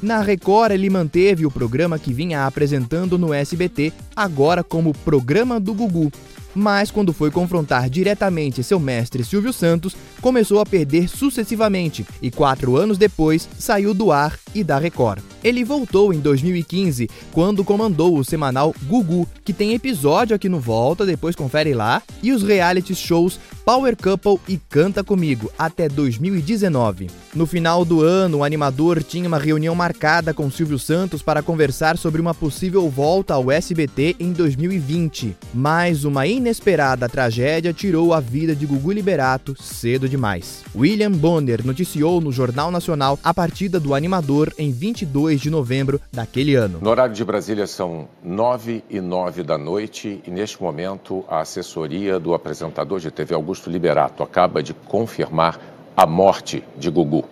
Na 0.00 0.20
Record, 0.20 0.72
ele 0.72 0.90
manteve 0.90 1.46
o 1.46 1.50
programa 1.50 1.98
que 1.98 2.12
vinha 2.12 2.46
apresentando 2.46 3.16
no 3.18 3.32
SBT, 3.32 3.92
agora 4.16 4.64
como 4.64 4.92
Programa 4.92 5.60
do 5.60 5.74
Gugu. 5.74 6.10
Mas 6.54 6.90
quando 6.90 7.12
foi 7.12 7.30
confrontar 7.30 7.88
diretamente 7.88 8.62
seu 8.62 8.78
mestre 8.78 9.24
Silvio 9.24 9.52
Santos, 9.52 9.96
começou 10.20 10.60
a 10.60 10.66
perder 10.66 11.08
sucessivamente 11.08 12.06
e 12.20 12.30
quatro 12.30 12.76
anos 12.76 12.98
depois 12.98 13.48
saiu 13.58 13.94
do 13.94 14.12
ar 14.12 14.38
e 14.54 14.64
da 14.64 14.78
Record. 14.78 15.22
Ele 15.42 15.64
voltou 15.64 16.12
em 16.12 16.20
2015, 16.20 17.08
quando 17.32 17.64
comandou 17.64 18.16
o 18.16 18.24
semanal 18.24 18.74
Gugu, 18.84 19.28
que 19.44 19.52
tem 19.52 19.74
episódio 19.74 20.36
aqui 20.36 20.48
no 20.48 20.60
Volta, 20.60 21.04
depois 21.04 21.34
confere 21.34 21.74
lá, 21.74 22.02
e 22.22 22.32
os 22.32 22.42
reality 22.42 22.94
shows 22.94 23.38
Power 23.64 23.96
Couple 23.96 24.40
e 24.48 24.56
Canta 24.56 25.04
Comigo, 25.04 25.50
até 25.56 25.88
2019. 25.88 27.08
No 27.34 27.46
final 27.46 27.84
do 27.84 28.02
ano, 28.02 28.38
o 28.38 28.44
animador 28.44 29.02
tinha 29.02 29.28
uma 29.28 29.38
reunião 29.38 29.74
marcada 29.74 30.34
com 30.34 30.50
Silvio 30.50 30.78
Santos 30.78 31.22
para 31.22 31.42
conversar 31.42 31.96
sobre 31.96 32.20
uma 32.20 32.34
possível 32.34 32.88
volta 32.88 33.34
ao 33.34 33.50
SBT 33.50 34.16
em 34.18 34.32
2020. 34.32 35.36
Mas 35.54 36.04
uma 36.04 36.26
inesperada 36.26 37.08
tragédia 37.08 37.72
tirou 37.72 38.12
a 38.12 38.20
vida 38.20 38.54
de 38.54 38.66
Gugu 38.66 38.92
Liberato 38.92 39.54
cedo 39.60 40.08
demais. 40.08 40.62
William 40.74 41.12
Bonner 41.12 41.64
noticiou 41.64 42.20
no 42.20 42.32
Jornal 42.32 42.70
Nacional 42.70 43.18
a 43.22 43.32
partida 43.32 43.78
do 43.78 43.94
animador 43.94 44.41
em 44.58 44.70
22 44.70 45.40
de 45.40 45.50
novembro 45.50 46.00
daquele 46.12 46.54
ano. 46.54 46.78
No 46.80 46.90
horário 46.90 47.14
de 47.14 47.24
Brasília 47.24 47.66
são 47.66 48.08
9 48.22 48.82
e 48.88 49.00
9 49.00 49.42
da 49.42 49.58
noite 49.58 50.20
e 50.26 50.30
neste 50.30 50.62
momento 50.62 51.24
a 51.28 51.40
assessoria 51.40 52.18
do 52.18 52.34
apresentador 52.34 53.00
de 53.00 53.10
TV 53.10 53.34
Augusto 53.34 53.68
Liberato 53.68 54.22
acaba 54.22 54.62
de 54.62 54.72
confirmar 54.74 55.60
a 55.96 56.06
morte 56.06 56.64
de 56.76 56.90
Gugu. 56.90 57.24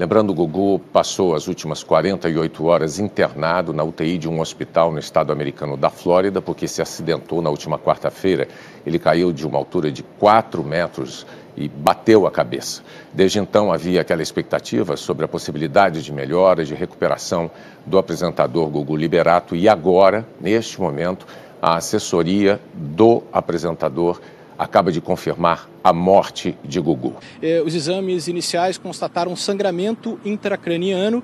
Lembrando, 0.00 0.32
Gugu 0.32 0.78
passou 0.78 1.34
as 1.34 1.46
últimas 1.46 1.82
48 1.82 2.64
horas 2.64 2.98
internado 2.98 3.70
na 3.70 3.84
UTI 3.84 4.16
de 4.16 4.30
um 4.30 4.40
hospital 4.40 4.90
no 4.90 4.98
estado 4.98 5.30
americano 5.30 5.76
da 5.76 5.90
Flórida 5.90 6.40
porque 6.40 6.66
se 6.66 6.80
acidentou 6.80 7.42
na 7.42 7.50
última 7.50 7.78
quarta-feira. 7.78 8.48
Ele 8.86 8.98
caiu 8.98 9.30
de 9.30 9.46
uma 9.46 9.58
altura 9.58 9.92
de 9.92 10.02
4 10.02 10.64
metros 10.64 11.26
e 11.56 11.68
bateu 11.68 12.26
a 12.26 12.30
cabeça. 12.30 12.82
Desde 13.12 13.38
então 13.38 13.72
havia 13.72 14.00
aquela 14.00 14.22
expectativa 14.22 14.96
sobre 14.96 15.24
a 15.24 15.28
possibilidade 15.28 16.02
de 16.02 16.12
melhora, 16.12 16.64
de 16.64 16.74
recuperação 16.74 17.50
do 17.84 17.98
apresentador 17.98 18.68
Gugu 18.68 18.96
Liberato 18.96 19.54
e 19.56 19.68
agora, 19.68 20.26
neste 20.40 20.80
momento, 20.80 21.26
a 21.60 21.76
assessoria 21.76 22.60
do 22.74 23.22
apresentador 23.32 24.20
acaba 24.58 24.92
de 24.92 25.00
confirmar 25.00 25.68
a 25.82 25.92
morte 25.92 26.56
de 26.62 26.78
Gugu. 26.78 27.14
Eh, 27.42 27.62
os 27.64 27.74
exames 27.74 28.28
iniciais 28.28 28.76
constataram 28.76 29.34
sangramento 29.34 30.20
intracraniano 30.24 31.22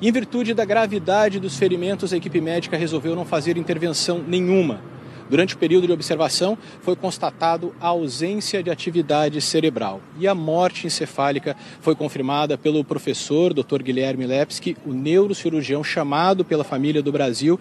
e, 0.00 0.08
em 0.08 0.12
virtude 0.12 0.52
da 0.52 0.64
gravidade 0.64 1.38
dos 1.38 1.56
ferimentos, 1.56 2.12
a 2.12 2.16
equipe 2.16 2.40
médica 2.40 2.76
resolveu 2.76 3.14
não 3.14 3.24
fazer 3.24 3.56
intervenção 3.56 4.18
nenhuma. 4.26 4.80
Durante 5.28 5.54
o 5.54 5.58
período 5.58 5.86
de 5.86 5.92
observação, 5.92 6.58
foi 6.82 6.94
constatado 6.94 7.74
a 7.80 7.88
ausência 7.88 8.62
de 8.62 8.70
atividade 8.70 9.40
cerebral 9.40 10.00
e 10.18 10.28
a 10.28 10.34
morte 10.34 10.86
encefálica 10.86 11.56
foi 11.80 11.94
confirmada 11.94 12.58
pelo 12.58 12.84
professor 12.84 13.54
Dr. 13.54 13.82
Guilherme 13.82 14.26
Lepski, 14.26 14.76
o 14.84 14.92
neurocirurgião 14.92 15.82
chamado 15.82 16.44
pela 16.44 16.64
família 16.64 17.02
do 17.02 17.12
Brasil, 17.12 17.58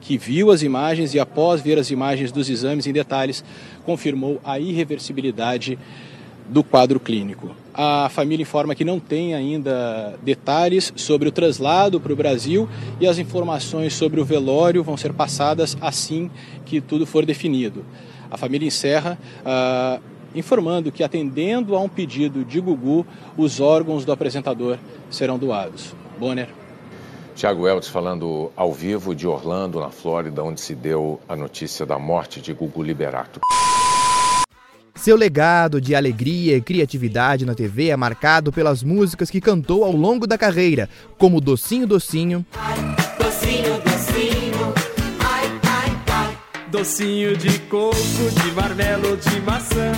que 0.00 0.16
viu 0.16 0.50
as 0.50 0.62
imagens 0.62 1.14
e, 1.14 1.20
após 1.20 1.60
ver 1.60 1.78
as 1.78 1.90
imagens 1.90 2.32
dos 2.32 2.48
exames 2.48 2.86
em 2.86 2.92
detalhes, 2.92 3.44
confirmou 3.84 4.40
a 4.42 4.58
irreversibilidade 4.58 5.78
do 6.50 6.64
quadro 6.64 6.98
clínico. 6.98 7.50
A 7.72 8.08
família 8.10 8.42
informa 8.42 8.74
que 8.74 8.84
não 8.84 8.98
tem 8.98 9.34
ainda 9.34 10.18
detalhes 10.22 10.92
sobre 10.96 11.28
o 11.28 11.32
traslado 11.32 12.00
para 12.00 12.12
o 12.12 12.16
Brasil 12.16 12.68
e 13.00 13.06
as 13.06 13.18
informações 13.18 13.94
sobre 13.94 14.20
o 14.20 14.24
velório 14.24 14.82
vão 14.82 14.96
ser 14.96 15.12
passadas 15.12 15.76
assim 15.80 16.30
que 16.66 16.80
tudo 16.80 17.06
for 17.06 17.24
definido. 17.24 17.84
A 18.30 18.36
família 18.36 18.66
encerra 18.66 19.16
uh, 19.40 20.02
informando 20.34 20.92
que, 20.92 21.02
atendendo 21.02 21.74
a 21.74 21.80
um 21.80 21.88
pedido 21.88 22.44
de 22.44 22.60
Gugu, 22.60 23.06
os 23.36 23.60
órgãos 23.60 24.04
do 24.04 24.12
apresentador 24.12 24.76
serão 25.10 25.38
doados. 25.38 25.94
Bonner. 26.18 26.48
Tiago 27.34 27.66
Eltz 27.66 27.88
falando 27.88 28.52
ao 28.54 28.72
vivo 28.72 29.14
de 29.14 29.26
Orlando, 29.26 29.80
na 29.80 29.90
Flórida, 29.90 30.42
onde 30.42 30.60
se 30.60 30.74
deu 30.74 31.18
a 31.28 31.34
notícia 31.34 31.86
da 31.86 31.98
morte 31.98 32.40
de 32.40 32.52
Gugu 32.52 32.82
Liberato. 32.82 33.40
Seu 35.00 35.16
legado 35.16 35.80
de 35.80 35.94
alegria 35.94 36.58
e 36.58 36.60
criatividade 36.60 37.46
na 37.46 37.54
TV 37.54 37.88
é 37.88 37.96
marcado 37.96 38.52
pelas 38.52 38.82
músicas 38.82 39.30
que 39.30 39.40
cantou 39.40 39.82
ao 39.82 39.92
longo 39.92 40.26
da 40.26 40.36
carreira, 40.36 40.90
como 41.16 41.40
Docinho 41.40 41.86
Docinho. 41.86 42.44
Docinho, 43.18 43.80
docinho, 43.80 44.74
ai, 45.20 45.50
ai, 45.62 46.02
ai. 46.06 46.38
Docinho 46.70 47.34
de 47.34 47.58
coco, 47.60 47.96
de 47.96 48.52
marmelo, 48.52 49.16
de 49.16 49.40
maçã. 49.40 49.92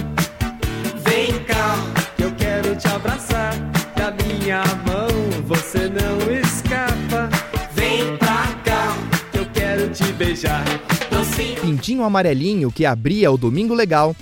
Vem 1.04 1.36
cá, 1.46 1.78
que 2.16 2.22
eu 2.22 2.32
quero 2.36 2.76
te 2.76 2.86
abraçar. 2.86 3.56
Da 3.96 4.12
minha 4.12 4.62
mão 4.86 5.08
você 5.44 5.88
não 5.88 6.32
escapa. 6.32 7.28
Vem 7.74 8.16
pra 8.18 8.54
cá, 8.64 8.96
que 9.32 9.38
eu 9.38 9.46
quero 9.46 9.88
te 9.88 10.04
beijar. 10.12 10.62
Docinho. 11.10 11.60
Pintinho 11.60 12.04
Amarelinho, 12.04 12.70
que 12.70 12.86
abria 12.86 13.32
o 13.32 13.36
Domingo 13.36 13.74
Legal. 13.74 14.14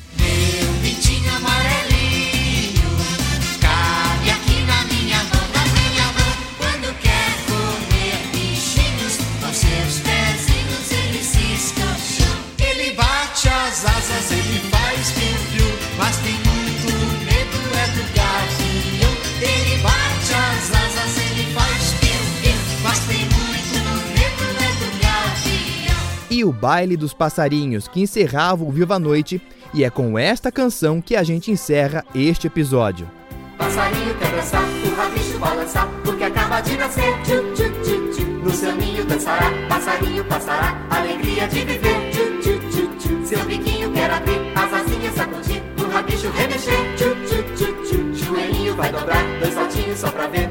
Baile 26.61 26.95
dos 26.95 27.15
Passarinhos, 27.15 27.89
que 27.89 28.03
encerrava 28.03 28.63
o 28.63 28.71
Viva 28.71 28.97
a 28.97 28.99
Noite. 28.99 29.41
E 29.73 29.83
é 29.83 29.89
com 29.89 30.19
esta 30.19 30.53
canção 30.53 31.01
que 31.01 31.17
a 31.17 31.23
gente 31.23 31.51
encerra 31.51 32.05
este 32.15 32.49
episódio. 32.49 33.11
Passarinho 33.57 34.15
quer 34.19 34.31
dançar, 34.37 34.63
o 34.63 34.95
rabicho 34.95 35.39
balançar, 35.39 35.89
porque 36.05 36.25
acaba 36.25 36.61
de 36.61 36.77
nascer. 36.77 37.15
Tchu, 37.23 37.55
tchu, 37.55 37.71
tchu, 37.83 38.13
tchu. 38.13 38.27
No 38.45 38.51
seu 38.51 38.75
ninho 38.77 39.05
dançará, 39.07 39.51
passarinho 39.69 40.25
passará, 40.25 40.77
alegria 40.91 41.49
de 41.49 41.61
viver. 41.61 42.11
Tchu, 42.11 42.41
tchu, 42.41 42.59
tchu, 42.71 42.89
tchu. 42.99 43.27
Seu 43.27 43.45
biquinho 43.47 43.91
quer 43.93 44.11
abrir, 44.11 44.41
as 44.55 44.73
asinhas 44.73 45.15
sacudir, 45.15 45.63
o 45.79 45.91
rabicho 45.91 46.31
remexer. 46.31 46.95
Tchu, 46.97 47.15
tchu, 47.27 47.43
tchu, 47.55 47.83
tchu. 47.85 48.15
Joelhinho 48.25 48.75
vai 48.75 48.93
dobrar, 48.93 49.25
dois 49.41 49.55
saltinhos 49.55 49.99
só 49.99 50.11
pra 50.11 50.27
ver. 50.27 50.51